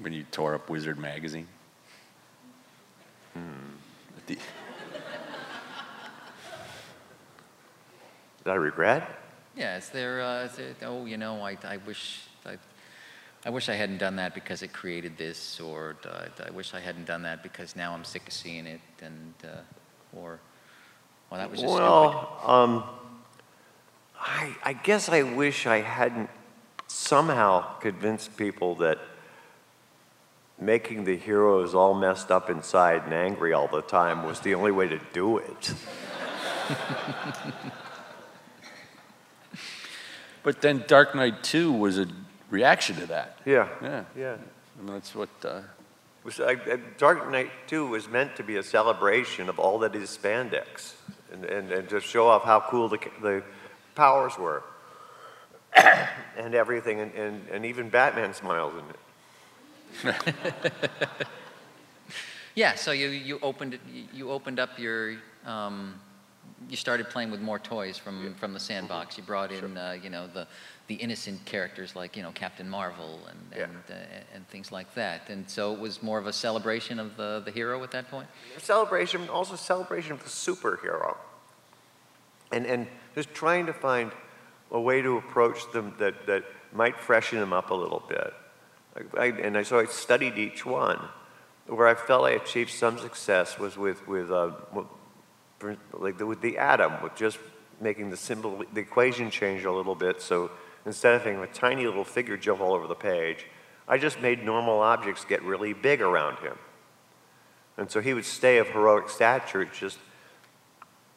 [0.00, 1.48] When you tore up Wizard magazine.
[3.34, 4.40] At the- Is
[8.44, 9.02] that regret?
[9.56, 9.78] Yeah.
[9.78, 10.22] Is there?
[10.22, 12.58] Uh, is there oh, you know, I I wish I.
[13.48, 16.80] I wish I hadn't done that because it created this, or uh, I wish I
[16.80, 19.62] hadn't done that because now I'm sick of seeing it, and uh,
[20.14, 20.38] or
[21.30, 22.84] well, that was just well, um,
[24.20, 26.28] I, I guess I wish I hadn't
[26.88, 28.98] somehow convinced people that
[30.60, 34.72] making the heroes all messed up inside and angry all the time was the only
[34.72, 35.72] way to do it.
[40.44, 42.06] But then Dark Knight 2 was a
[42.50, 43.38] reaction to that.
[43.44, 43.68] Yeah.
[43.82, 44.04] Yeah.
[44.16, 44.36] Yeah.
[44.78, 45.28] I mean, that's what.
[45.44, 45.60] Uh,
[46.24, 49.94] Was, I, I- Dark Knight 2 was meant to be a celebration of all that
[49.94, 50.94] is spandex
[51.32, 53.42] and, and, and to show off how cool the, the
[53.94, 54.62] powers were
[56.36, 60.16] and everything, and, and, and even Batman smiles in it.
[62.54, 63.78] Yeah, so you, you opened
[64.12, 65.14] you opened up your,
[65.46, 65.94] um,
[66.68, 69.16] you started playing with more toys from, from the sandbox.
[69.16, 70.48] You brought in, uh, you know, the,
[70.88, 73.64] the innocent characters like, you know, Captain Marvel and, Yeah.
[73.64, 75.28] and, uh, and things like that.
[75.28, 78.26] And so it was more of a celebration of the, the hero at that point?
[78.56, 81.16] A celebration, also celebration of the superhero.
[82.50, 84.10] And, and just trying to find
[84.70, 88.32] a way to approach them that, that might freshen them up a little bit.
[88.96, 90.98] I, I, and I, so I studied each one.
[91.66, 94.52] Where I felt I achieved some success was with, with uh,
[95.92, 97.38] like the, with the atom, with just
[97.78, 100.22] making the symbol, the equation change a little bit.
[100.22, 100.50] So
[100.88, 103.46] instead of having a tiny little figure jump all over the page,
[103.86, 106.56] I just made normal objects get really big around him.
[107.76, 109.98] And so he would stay of heroic stature, it's just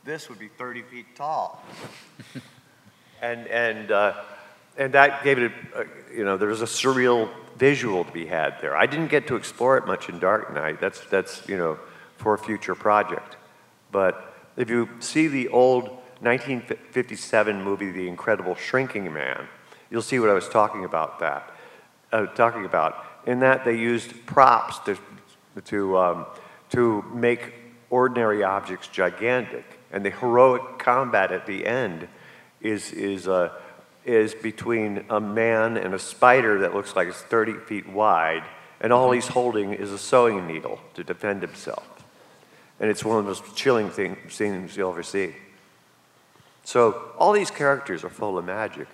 [0.04, 1.64] this would be 30 feet tall.
[3.22, 4.14] and, and, uh,
[4.78, 8.60] and that gave it, a, you know, there was a surreal visual to be had
[8.62, 8.76] there.
[8.76, 10.82] I didn't get to explore it much in Dark Knight.
[10.82, 11.80] That's, that's you know,
[12.18, 13.38] for a future project.
[13.92, 15.84] But if you see the old
[16.22, 19.48] 1957 movie, The Incredible Shrinking Man,
[19.92, 21.54] you'll see what I was talking about that.
[22.12, 23.06] Uh, talking about.
[23.28, 24.98] In that, they used props to,
[25.66, 26.26] to, um,
[26.72, 27.54] to make
[27.90, 29.66] ordinary objects gigantic.
[29.92, 32.08] And the heroic combat at the end
[32.62, 33.52] is, is, uh,
[34.06, 38.44] is between a man and a spider that looks like it's 30 feet wide,
[38.80, 41.88] and all he's holding is a sewing needle to defend himself.
[42.80, 45.36] And it's one of the most chilling thing, scenes you'll ever see.
[46.64, 48.88] So all these characters are full of magic.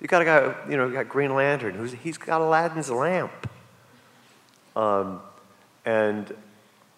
[0.00, 3.32] You got a guy, you know, got Green Lantern, who's he's got Aladdin's lamp.
[4.76, 5.20] Um,
[5.84, 6.32] and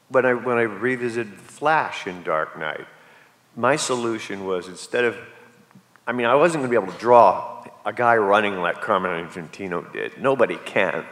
[0.09, 2.87] when I when I revisited Flash in Dark Knight,
[3.57, 5.17] my solution was instead of
[6.07, 9.27] I mean, I wasn't going to be able to draw a guy running like Carmine
[9.27, 10.21] Infantino did.
[10.21, 11.05] Nobody can.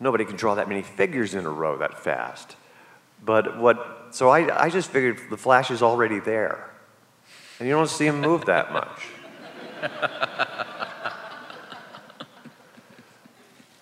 [0.00, 2.56] Nobody can draw that many figures in a row that fast.
[3.24, 6.68] But what, so I, I just figured the Flash is already there.
[7.58, 9.06] And you don't see him move that much.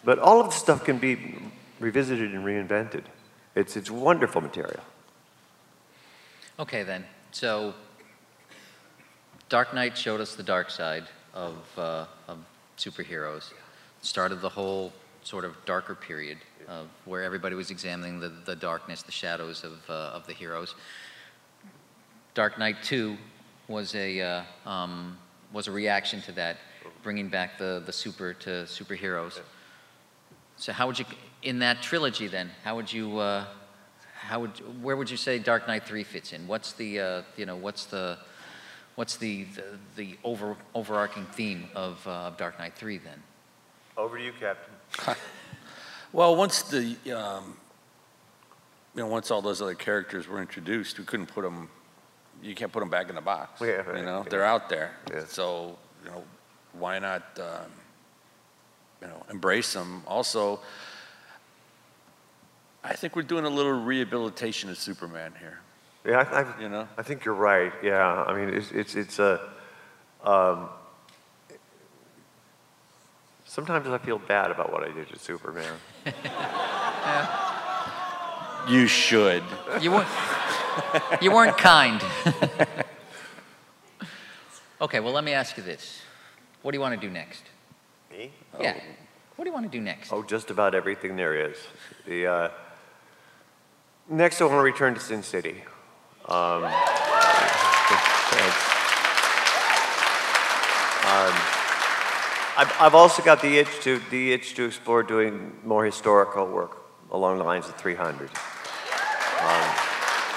[0.07, 1.35] but all of the stuff can be
[1.81, 3.03] revisited and reinvented.
[3.57, 4.81] It's, it's wonderful material.
[6.61, 7.05] Okay, then.
[7.33, 7.75] So,
[9.49, 12.39] Dark Knight showed us the dark side of, uh, of
[12.79, 13.53] superheroes.
[14.01, 14.93] Started the whole
[15.25, 16.39] sort of darker period
[16.69, 20.77] of where everybody was examining the, the darkness, the shadows of, uh, of the heroes.
[22.35, 23.17] Dark Knight 2
[23.67, 25.19] was a, uh, um,
[25.53, 26.59] was a reaction to that,
[27.03, 29.41] bringing back the, the super to superheroes.
[30.57, 31.05] So how would you,
[31.43, 33.45] in that trilogy then, how would you, uh,
[34.15, 36.47] how would, where would you say Dark Knight 3 fits in?
[36.47, 38.19] What's the, uh, you know, what's the,
[38.95, 39.63] what's the, the,
[39.97, 43.23] the over, overarching theme of, uh, of Dark Knight 3 then?
[43.97, 45.17] Over to you, Captain.
[46.13, 47.57] Well, once the, um,
[48.95, 51.69] you know, once all those other characters were introduced, we couldn't put them,
[52.43, 53.61] you can't put them back in the box.
[53.61, 54.31] Yeah, right, You know, yeah.
[54.31, 54.93] they're out there.
[55.13, 55.25] Yeah.
[55.27, 56.25] So, you know,
[56.73, 57.71] why not, um,
[59.01, 60.03] you know, embrace them?
[60.07, 60.61] Also,
[62.83, 65.59] I think we're doing a little rehabilitation of Superman here.
[66.05, 66.89] Yeah, I, I, You know?
[66.97, 67.73] I think you're right.
[67.83, 69.41] Yeah, I mean, it's it's it's a.
[70.23, 70.69] Um,
[73.45, 75.75] sometimes I feel bad about what I did to Superman.
[78.69, 79.45] You should.
[79.81, 80.09] You weren't,
[81.23, 82.03] you weren't kind.
[84.81, 86.03] okay, well, let me ask you this.
[86.63, 87.45] What do you want to do next?
[88.17, 88.31] Me?
[88.59, 88.81] Yeah.
[89.35, 90.11] What do you want to do next?
[90.11, 91.59] Oh, just about everything there is.
[92.07, 92.49] The uh,
[94.09, 95.63] next, I want to return to Sin City.
[96.27, 96.65] Um.
[101.07, 101.35] Um,
[102.59, 106.79] I've, I've also got the itch to the itch to explore doing more historical work
[107.11, 108.29] along the lines of 300.
[108.29, 108.31] Um,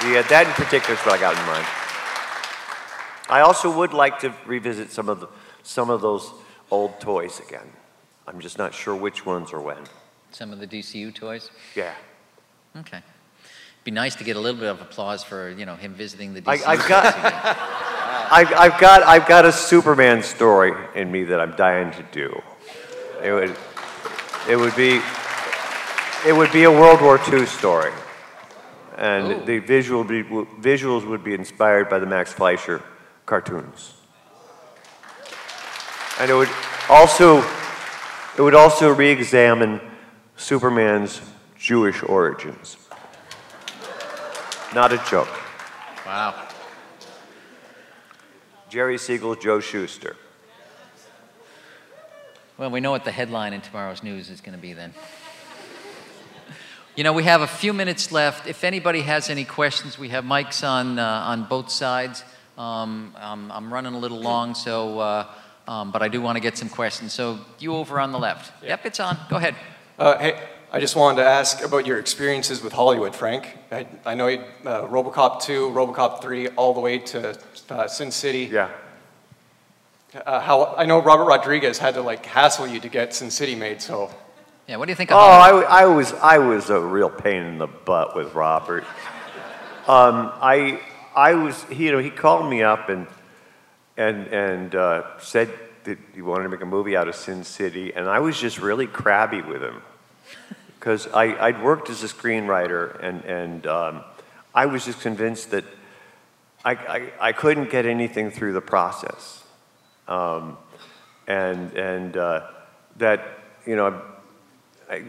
[0.03, 1.65] yeah, that in particular is what I got in mind.
[3.29, 5.27] I also would like to revisit some of the,
[5.63, 6.29] some of those
[6.71, 7.69] old toys again.
[8.27, 9.83] I'm just not sure which ones or when.
[10.31, 11.49] Some of the DCU toys?
[11.75, 11.93] Yeah.
[12.77, 13.01] Okay.
[13.83, 16.41] Be nice to get a little bit of applause for, you know, him visiting the
[16.41, 16.65] DCU.
[16.65, 17.85] I, I've got.
[18.31, 22.39] I've, I've got, I've got a Superman story in me that I'm dying to do.
[23.23, 23.55] It would,
[24.47, 25.01] it would be,
[26.27, 27.91] it would be a World War II story,
[28.97, 29.45] and Ooh.
[29.45, 32.83] the visual be, visuals would be inspired by the Max Fleischer
[33.25, 33.95] cartoons,
[36.19, 36.49] and it would
[36.89, 37.37] also,
[38.37, 39.79] it would also re-examine
[40.35, 41.21] Superman's
[41.57, 42.77] Jewish origins.
[44.75, 45.29] Not a joke.
[46.05, 46.47] Wow.
[48.69, 50.15] Jerry Siegel, Joe Shuster.
[52.57, 54.93] Well, we know what the headline in tomorrow's news is going to be then.
[56.95, 58.45] You know, we have a few minutes left.
[58.45, 62.23] If anybody has any questions, we have mics on, uh, on both sides.
[62.57, 65.27] Um, I'm, I'm running a little long, so, uh,
[65.69, 67.13] um, but I do want to get some questions.
[67.13, 68.51] So you over on the left.
[68.63, 69.17] Yep, it's on.
[69.29, 69.55] Go ahead.
[69.99, 70.33] Uh, hey,
[70.71, 73.43] I just wanted to ask about your experiences with Hollywood, Frank.
[73.71, 77.37] I, I know you, uh, RoboCop 2, RoboCop 3, all the way to
[77.69, 78.49] uh, Sin City.
[78.51, 78.69] Yeah.
[80.25, 83.53] Uh, how I know Robert Rodriguez had to like hassle you to get Sin City
[83.55, 83.79] made.
[83.79, 84.09] So
[84.67, 85.65] Yeah, what do you think Oh, of Hollywood?
[85.65, 88.85] I, I was I was a real pain in the butt with Robert.
[89.87, 90.81] Um, I
[91.15, 93.05] I was you know he called me up and
[93.99, 95.49] and and uh, said
[95.83, 98.59] that he wanted to make a movie out of Sin City, and I was just
[98.59, 99.81] really crabby with him
[100.79, 104.03] because I'd worked as a screenwriter and and um,
[104.55, 105.65] I was just convinced that
[106.65, 109.43] I, I I couldn't get anything through the process.
[110.07, 110.57] Um,
[111.27, 112.47] and and uh,
[112.97, 113.21] that
[113.65, 114.01] you know
[114.89, 115.03] I,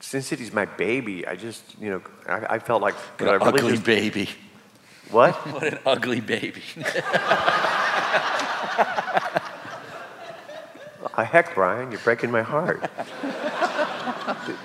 [0.00, 1.24] Sin City's my baby.
[1.26, 4.28] I just, you know, I, I felt like could I an really ugly just- baby.
[5.12, 5.34] What?
[5.52, 6.62] What an ugly baby.
[11.32, 12.82] Heck, Brian, you're breaking my heart.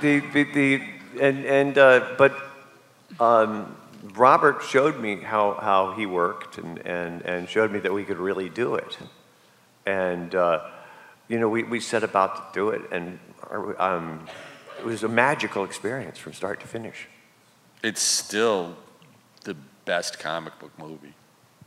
[0.02, 0.84] the, the, the,
[1.18, 2.38] and, and, uh, but
[3.22, 3.78] um,
[4.16, 8.18] Robert showed me how, how he worked and, and, and showed me that we could
[8.18, 8.98] really do it.
[9.86, 10.60] And, uh,
[11.30, 13.18] you know, we, we set about to do it, and
[13.80, 14.28] um,
[14.80, 17.08] it was a magical experience from start to finish.
[17.82, 18.76] It's still
[19.88, 21.14] best comic book movie.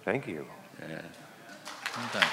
[0.04, 0.46] Thank you.
[0.78, 1.00] Yeah.
[2.06, 2.26] Okay.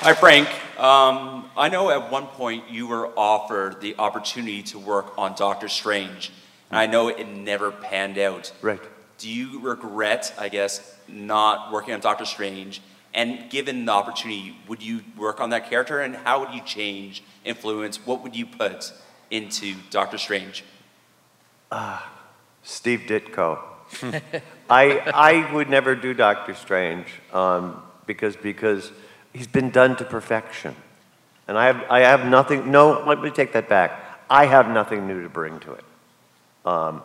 [0.00, 0.48] Hi, Frank.
[0.78, 5.68] Um, I know at one point you were offered the opportunity to work on Doctor
[5.68, 6.30] Strange,
[6.70, 8.52] and I know it never panned out.
[8.62, 8.80] Right.
[9.18, 12.80] Do you regret, I guess, not working on Doctor Strange?
[13.12, 16.00] And given the opportunity, would you work on that character?
[16.00, 18.06] And how would you change, influence?
[18.06, 18.92] What would you put
[19.28, 20.62] into Doctor Strange?
[22.68, 23.58] Steve Ditko.
[24.70, 28.92] I, I would never do Doctor Strange um, because, because
[29.32, 30.76] he's been done to perfection.
[31.48, 34.20] And I have, I have nothing, no, let me take that back.
[34.28, 35.84] I have nothing new to bring to it.
[36.66, 37.02] Um,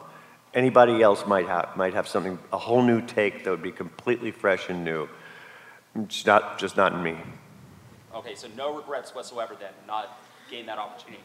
[0.54, 4.32] anybody else might have, might have something, a whole new take that would be completely
[4.32, 5.08] fresh and new.
[5.96, 7.16] It's not, just not in me.
[8.14, 10.20] Okay, so no regrets whatsoever then, not
[10.52, 11.24] gain that opportunity.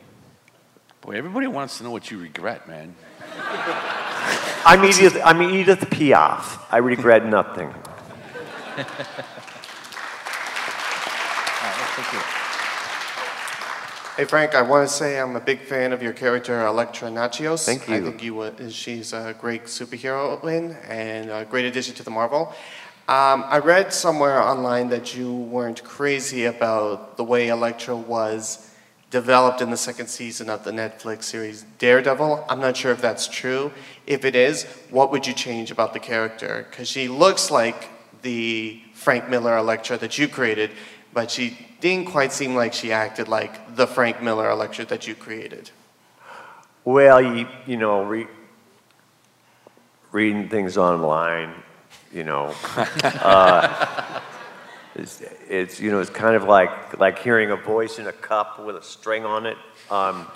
[1.00, 2.94] Boy, everybody wants to know what you regret, man.
[4.64, 6.60] I'm Edith, I'm Edith Piaf.
[6.70, 7.74] I regret nothing.
[14.18, 17.64] Hey Frank, I want to say I'm a big fan of your character Elektra Natchios.
[17.64, 17.94] Thank you.
[17.94, 22.10] I think you would, she's a great superhero in and a great addition to the
[22.10, 22.52] Marvel.
[23.06, 28.67] Um, I read somewhere online that you weren't crazy about the way Elektra was
[29.10, 32.44] developed in the second season of the Netflix series Daredevil.
[32.48, 33.72] I'm not sure if that's true.
[34.06, 36.66] If it is, what would you change about the character?
[36.68, 37.88] Because she looks like
[38.22, 40.70] the Frank Miller Elektra that you created,
[41.12, 45.14] but she didn't quite seem like she acted like the Frank Miller Elektra that you
[45.14, 45.70] created.
[46.84, 48.26] Well, you, you know, re,
[50.12, 51.54] reading things online,
[52.12, 54.20] you know, uh,
[54.98, 58.58] it's, it's, you know, it's kind of like, like hearing a voice in a cup
[58.64, 59.56] with a string on it.
[59.90, 60.26] Um,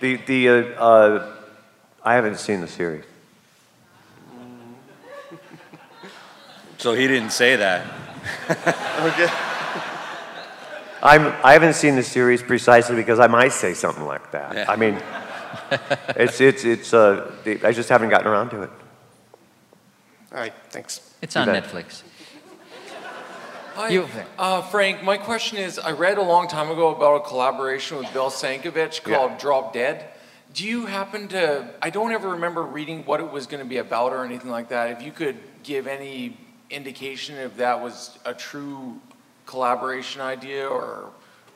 [0.00, 1.36] the, the, uh, uh,
[2.02, 3.04] I haven't seen the series.
[6.76, 7.86] So he didn't say that.
[8.50, 9.26] Okay.
[11.02, 14.54] I'm, I haven't seen the series precisely because I might say something like that.
[14.54, 14.64] Yeah.
[14.68, 15.00] I mean,
[16.16, 17.30] it's, it's, it's, uh,
[17.62, 18.70] I just haven't gotten around to it.
[20.32, 21.14] All right, thanks.
[21.22, 21.48] It's on.
[21.48, 22.02] Netflix.
[23.74, 24.08] Hi, You-
[24.38, 25.02] uh, Frank.
[25.02, 29.04] My question is, I read a long time ago about a collaboration with Bill Sienkiewicz
[29.04, 29.16] Yeah.
[29.16, 30.04] called Drop Dead.
[30.52, 31.68] Do you happen to?
[31.82, 34.68] I don't ever remember reading what it was going to be about or anything like
[34.68, 34.90] that.
[34.90, 36.36] If you could give any
[36.70, 39.00] indication if that was a true
[39.46, 41.10] collaboration idea or,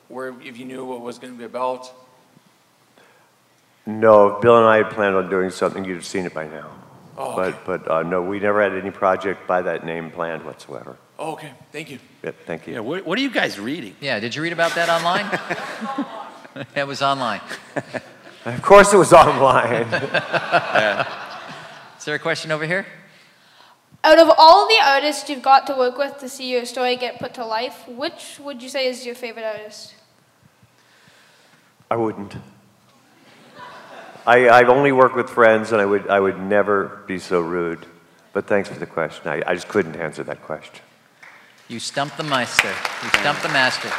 [0.09, 1.89] or if you knew what it was going to be about.
[3.85, 6.47] No, if Bill and I had planned on doing something, you'd have seen it by
[6.47, 6.67] now.
[7.21, 7.57] Oh, But, okay.
[7.65, 10.95] but uh, no, we never had any project by that name planned whatsoever.
[11.19, 11.99] Oh, okay, thank you.
[12.23, 12.75] Yep, thank you.
[12.75, 13.93] Yeah, what, what are you guys reading?
[13.99, 15.29] Yeah, did you read about that online?
[16.73, 17.41] That was online.
[18.43, 19.83] Of course it was online.
[21.97, 22.85] Is there a question over here?
[24.03, 27.19] Out of all the artists you've got to work with to see your story get
[27.19, 29.93] put to life, which would you say is your favorite artist?
[31.91, 32.35] I wouldn't.
[34.25, 37.85] I, I've only worked with friends and I would, I would never be so rude.
[38.33, 39.27] But thanks for the question.
[39.27, 40.83] I, I just couldn't answer that question.
[41.67, 42.69] You stumped the master.
[43.03, 43.89] You stumped the master.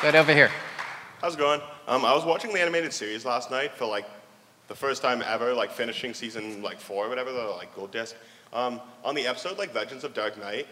[0.00, 0.50] Good over here.
[1.20, 1.60] How's it going?
[1.86, 4.06] Um, I was watching the animated series last night for like
[4.68, 8.14] the first time ever, like finishing season like four or whatever, the like gold disc.
[8.52, 10.66] Um, on the episode like Legends of Dark Knight,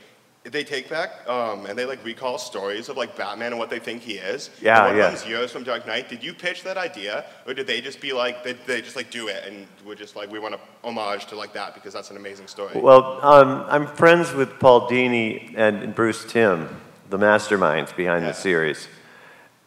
[0.45, 3.79] they take back um, and they like recall stories of like Batman and what they
[3.79, 4.51] think he is.
[4.61, 5.29] Yeah, and one yeah.
[5.29, 6.09] yours from Dark Knight.
[6.09, 9.11] Did you pitch that idea, or did they just be like they, they just like
[9.11, 12.11] do it and we're just like we want to homage to like that because that's
[12.11, 12.79] an amazing story?
[12.81, 16.69] Well, um, I'm friends with Paul Dini and Bruce Timm,
[17.09, 18.33] the masterminds behind Yeah.
[18.33, 18.89] the series.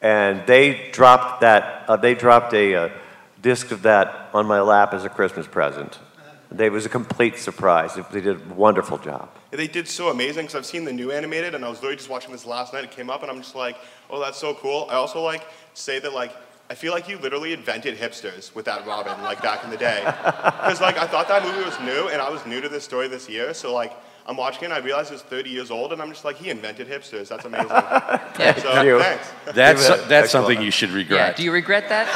[0.02, 2.90] And they dropped that, uh, they dropped a uh,
[3.42, 6.00] disc of that on my lap as a Christmas present.
[6.52, 7.96] They, it was a complete surprise.
[8.12, 9.30] They did a wonderful job.
[9.52, 12.10] They did so amazing because I've seen the new animated, and I was literally just
[12.10, 12.84] watching this last night.
[12.84, 13.78] It came up, and I'm just like,
[14.10, 14.88] oh, that's so cool.
[14.90, 15.44] I also like
[15.74, 16.32] say that like
[16.70, 20.02] I feel like you literally invented hipsters with that Robin like back in the day,
[20.06, 23.08] because like I thought that movie was new, and I was new to this story
[23.08, 23.54] this year.
[23.54, 23.94] So like
[24.28, 26.50] I'm watching it, and I realize it's 30 years old, and I'm just like, he
[26.50, 27.28] invented hipsters.
[27.28, 27.70] That's amazing.
[28.40, 28.54] Yeah.
[28.56, 29.00] So Thank you.
[29.00, 29.28] thanks.
[29.46, 30.30] That's, Give that's excellent.
[30.30, 30.96] something you should Yeah.
[30.96, 31.36] regret.
[31.38, 32.08] Do you regret that?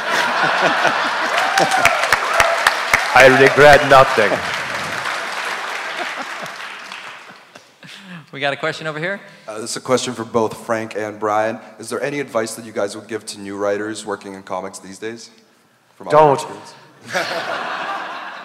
[3.12, 4.30] I regret nothing.
[8.32, 9.20] We got a question over here?
[9.48, 11.58] Uh, this is a question for both Frank and Brian.
[11.80, 14.78] Is there any advice that you guys would give to new writers working in comics
[14.78, 15.30] these days?
[15.96, 16.40] From Don't.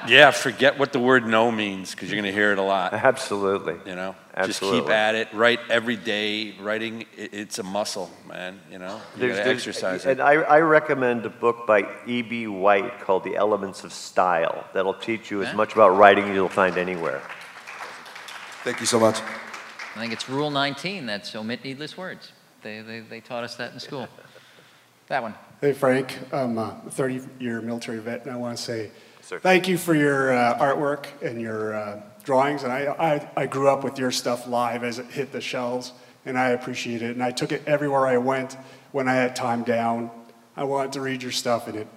[0.07, 2.93] yeah, forget what the word no means because you're going to hear it a lot.
[2.93, 3.76] Absolutely.
[3.86, 4.80] You know, Absolutely.
[4.80, 5.28] just keep at it.
[5.34, 6.56] Write every day.
[6.60, 8.60] Writing, i- it's a muscle, man.
[8.70, 10.24] You know, you There's- got to there's- exercise And it.
[10.24, 12.48] I, I recommend a book by E.B.
[12.48, 15.58] White called The Elements of Style that'll teach you as Okay.
[15.58, 17.22] much about writing as you'll find anywhere.
[18.64, 19.20] Thank you so much.
[19.96, 22.32] I think it's Rule 19, that's omit needless words.
[22.64, 24.08] They, they, they taught us that in school.
[25.08, 25.36] That one.
[25.62, 26.18] Hey, Frank.
[26.34, 29.40] I'm a 30 year military vet, and I want to say Sir.
[29.40, 33.70] thank you for your uh, artwork and your uh, drawings, and I, I, I grew
[33.70, 35.94] up with your stuff live as it hit the shelves,
[36.26, 37.12] and I appreciate it.
[37.12, 38.58] And I took it everywhere I went
[38.92, 40.12] when I had time down.
[40.58, 41.88] I wanted to read your stuff, and it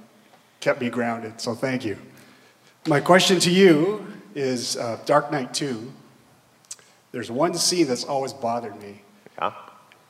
[0.60, 1.40] kept me grounded.
[1.40, 1.98] So thank you.
[2.86, 5.92] My question to you is uh, Dark Knight 2.
[7.10, 9.02] There's one scene that's always bothered me.
[9.38, 9.52] Yeah.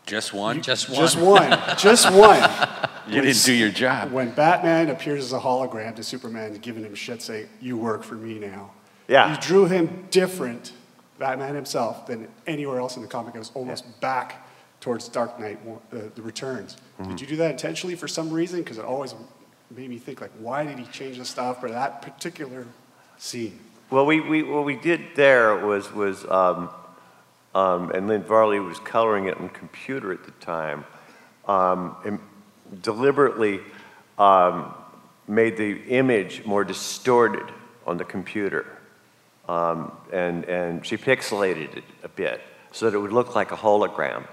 [0.05, 0.63] Just one?
[0.63, 0.99] Just one.
[0.99, 1.51] Just one.
[1.77, 2.69] Just one.
[3.09, 4.11] You didn't do your job.
[4.11, 8.15] When Batman appears as a hologram to Superman, giving him shit, saying, "You work for
[8.15, 8.71] me now."
[9.09, 9.33] Yeah.
[9.33, 10.73] You drew him different,
[11.19, 13.35] Batman himself, than anywhere else in the comic.
[13.35, 14.47] It was almost back
[14.81, 16.77] towards Dark Knight, uh, the Returns.
[17.01, 17.11] Mm-hmm.
[17.11, 18.61] Did you do that intentionally for some reason?
[18.61, 19.15] Because it always
[19.75, 22.67] made me think, like, why did he change the stuff for that particular
[23.17, 23.59] scene?
[23.91, 26.69] Well, we, we, what we did there was, was um,
[27.55, 30.85] um, and Lynn Varley was coloring it on computer at the time,
[31.47, 32.21] um, and
[32.83, 33.61] deliberately
[34.19, 34.75] um,
[35.27, 37.51] made the image more distorted
[37.87, 38.78] on the computer.
[39.49, 42.41] Um, and, and she pixelated it a bit
[42.71, 44.27] so that it would look like a hologram.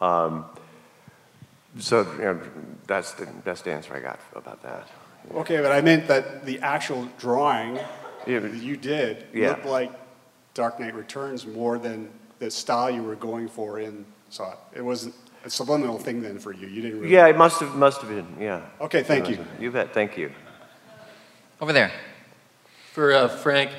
[0.00, 0.44] Um,
[1.78, 2.40] so you know,
[2.86, 4.88] that's the best answer I got about that.
[5.34, 7.78] Okay, but I meant that the actual drawing
[8.26, 9.50] Yeah, that you did Yeah.
[9.50, 9.92] looked like
[10.54, 14.52] Dark Knight Returns more than the style you were going for in Saw.
[14.72, 15.14] It It wasn't
[15.44, 16.66] a subliminal thing then for you.
[16.68, 17.12] You didn't really.
[17.12, 18.62] Yeah, it must have, must have been, yeah.
[18.80, 19.44] Okay, thank you.
[19.58, 20.32] You bet, thank you.
[21.60, 21.92] Over there.
[22.94, 23.72] For uh, Frank,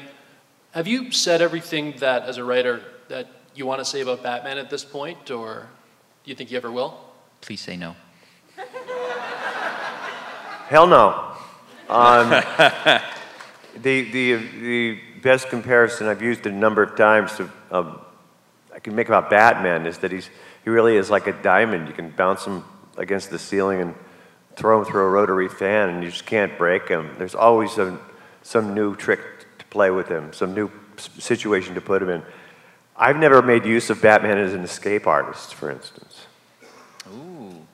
[0.72, 4.58] have you said everything that, as a writer, that you want to say about Batman
[4.58, 5.70] at this point, or
[6.26, 7.00] do you think you ever will?
[7.40, 7.96] Please say no.
[10.68, 11.32] Hell no.
[11.88, 12.30] Um,
[13.82, 18.02] the, the, the best comparison I've used a number of times to, um,
[18.74, 20.30] I can make about Batman is that he's,
[20.66, 21.88] he really is like a diamond.
[21.88, 22.66] You can bounce him
[22.98, 23.96] against the ceiling and
[24.58, 27.16] throw him through a rotary fan and you just can't break him.
[27.18, 28.02] There's always some,
[28.46, 29.20] some new trick
[29.58, 30.70] to play with him, some new
[31.18, 32.22] situation to put him in.
[32.96, 36.28] I've never made use of Batman as an escape artist, for instance.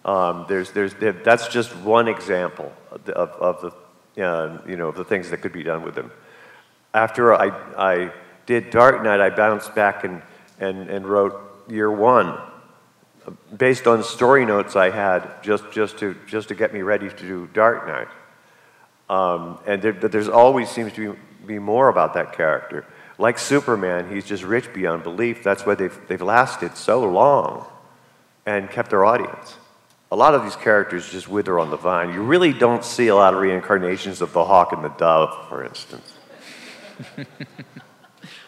[0.06, 3.74] Um, there's, there's, that's just one example of the, of, of
[4.16, 6.10] the, uh, you know, of the things that could be done with him.
[6.94, 8.12] After I, I
[8.46, 10.22] did Dark Knight, I bounced back and,
[10.60, 16.16] and, and wrote Year One, uh, based on story notes I had just, just, to,
[16.28, 18.08] just to get me ready to do Dark Knight.
[19.12, 22.86] Um, and there, there's always seems to be, be more about that character.
[23.18, 25.44] Like Superman, he's just rich beyond belief.
[25.44, 27.68] That's why they've, they've lasted so long
[28.46, 29.58] and kept their audience.
[30.12, 32.14] A lot of these characters just wither on the vine.
[32.14, 35.64] You really don't see a lot of reincarnations of the hawk and the dove, for
[35.64, 36.18] instance.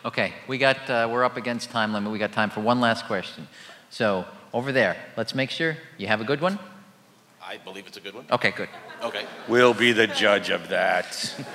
[0.05, 2.11] Okay, we got, uh, we're up against time limit.
[2.11, 3.47] We got time for one last question.
[3.89, 6.59] So over there, let's make sure you have a good one.
[7.53, 8.25] I believe it's a good one.
[8.31, 8.69] Okay, good.
[9.03, 9.25] Okay.
[9.47, 11.35] We'll be the judge of that.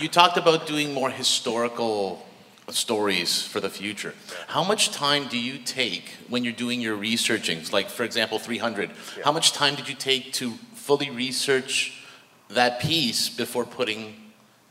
[0.00, 2.26] You talked about doing more historical
[2.68, 4.12] stories for the future.
[4.48, 7.72] How much time do you take when you're doing your researchings?
[7.72, 8.90] Like, for example, 300.
[9.22, 12.02] How much time did you take to fully research
[12.48, 14.16] that piece before putting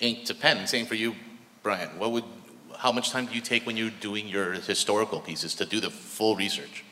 [0.01, 0.67] ink to pen?
[0.67, 1.15] Same for you,
[1.61, 1.97] Brian.
[1.97, 2.25] What would,
[2.79, 5.89] how much time do you take when you're doing your historical pieces to do the
[5.89, 6.83] full research?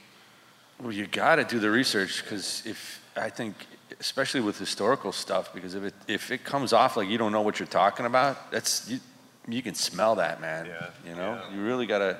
[0.81, 3.55] Well, you got to do the research because if I think,
[3.99, 7.41] especially with historical stuff, because if it if it comes off like you don't know
[7.41, 8.99] what you're talking about, that's you,
[9.47, 10.65] you can smell that, man.
[10.65, 10.87] Yeah.
[11.07, 12.17] You know, you really got to.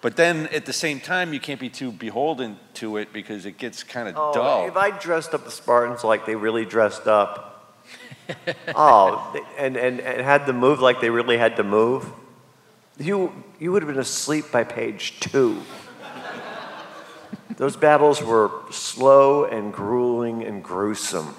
[0.00, 3.58] But then at the same time, you can't be too beholden to it because it
[3.58, 4.66] gets kind of Oh, dull.
[4.66, 7.76] if I dressed up the Spartans like they really dressed up,
[8.74, 12.10] oh, and, and, and had them move like they really had to move,
[12.98, 15.60] you, you would have been asleep by page two.
[17.56, 21.34] Those battles were slow and grueling and gruesome.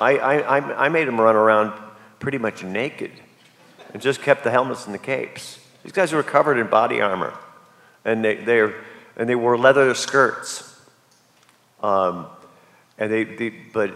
[0.00, 1.78] I, I, I, made them run around
[2.20, 3.12] pretty much naked
[3.92, 5.58] and just kept the helmets and the capes.
[5.82, 7.34] These guys were covered in body armor,
[8.04, 8.74] and they, they're,
[9.16, 10.66] and they wore leather skirts.
[11.82, 12.26] Um,
[12.98, 13.90] and they, they, but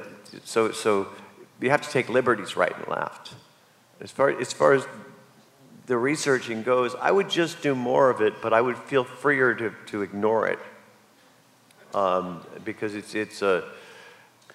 [0.45, 1.09] so, so
[1.61, 3.35] you have to take liberties right and left.
[4.01, 4.87] As far, as far as
[5.87, 9.55] the researching goes, I would just do more of it, but I would feel freer
[9.55, 10.59] to, to ignore it.
[11.95, 13.59] Um, because it's, it's a,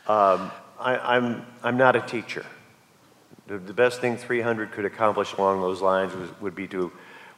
[0.07, 2.45] um, I, I'm, I'm not a teacher.
[3.47, 6.91] The, the best thing 300 could accomplish along those lines was, would, be to,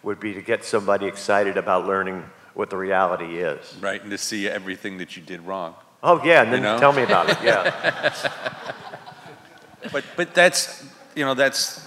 [0.03, 2.23] would be to get somebody excited about learning
[2.53, 3.77] what the reality is.
[3.79, 5.75] right, and to see everything that you did wrong.
[6.03, 6.79] Oh, yeah, and You then know?
[6.79, 8.11] tell me about it, yeah.
[9.91, 10.83] but but that's
[11.15, 11.85] you know that's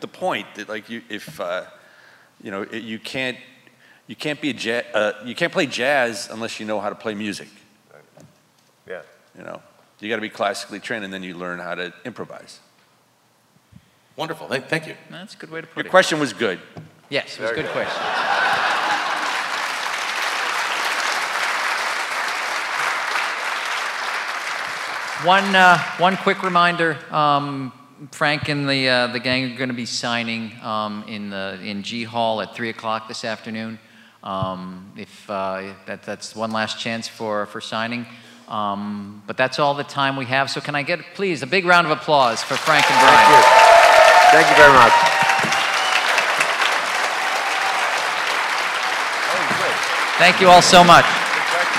[0.00, 1.64] the point that like you if uh,
[2.42, 3.38] you know it, you can't
[4.06, 6.94] you can't be a ja- uh, you can't play jazz unless you know how to
[6.94, 7.48] play music.
[8.86, 9.02] Yeah.
[9.36, 9.62] You know
[10.04, 12.60] you got to be classically trained and then you learn how to improvise.
[14.16, 14.48] Wonderful.
[14.48, 14.94] Thank, thank you.
[15.10, 15.84] That's a good way to put Your it.
[15.86, 16.60] Your question was good.
[17.08, 18.02] Yes, it was a good question.
[25.26, 27.72] One, uh, one quick reminder, um,
[28.12, 31.82] Frank and the, uh, the gang are going to be signing um, in, the, in
[31.82, 33.78] G Hall at 3 o'clock this afternoon.
[34.24, 38.06] Um, if uh, that, that's one last chance for, for signing.
[38.48, 40.50] Um, but that's all the time we have.
[40.50, 43.16] So can I get, please, a big round of applause for Frank and Brian.
[43.16, 43.74] Thank you
[44.32, 44.92] Thank you very much.
[50.18, 51.23] Thank you all so much.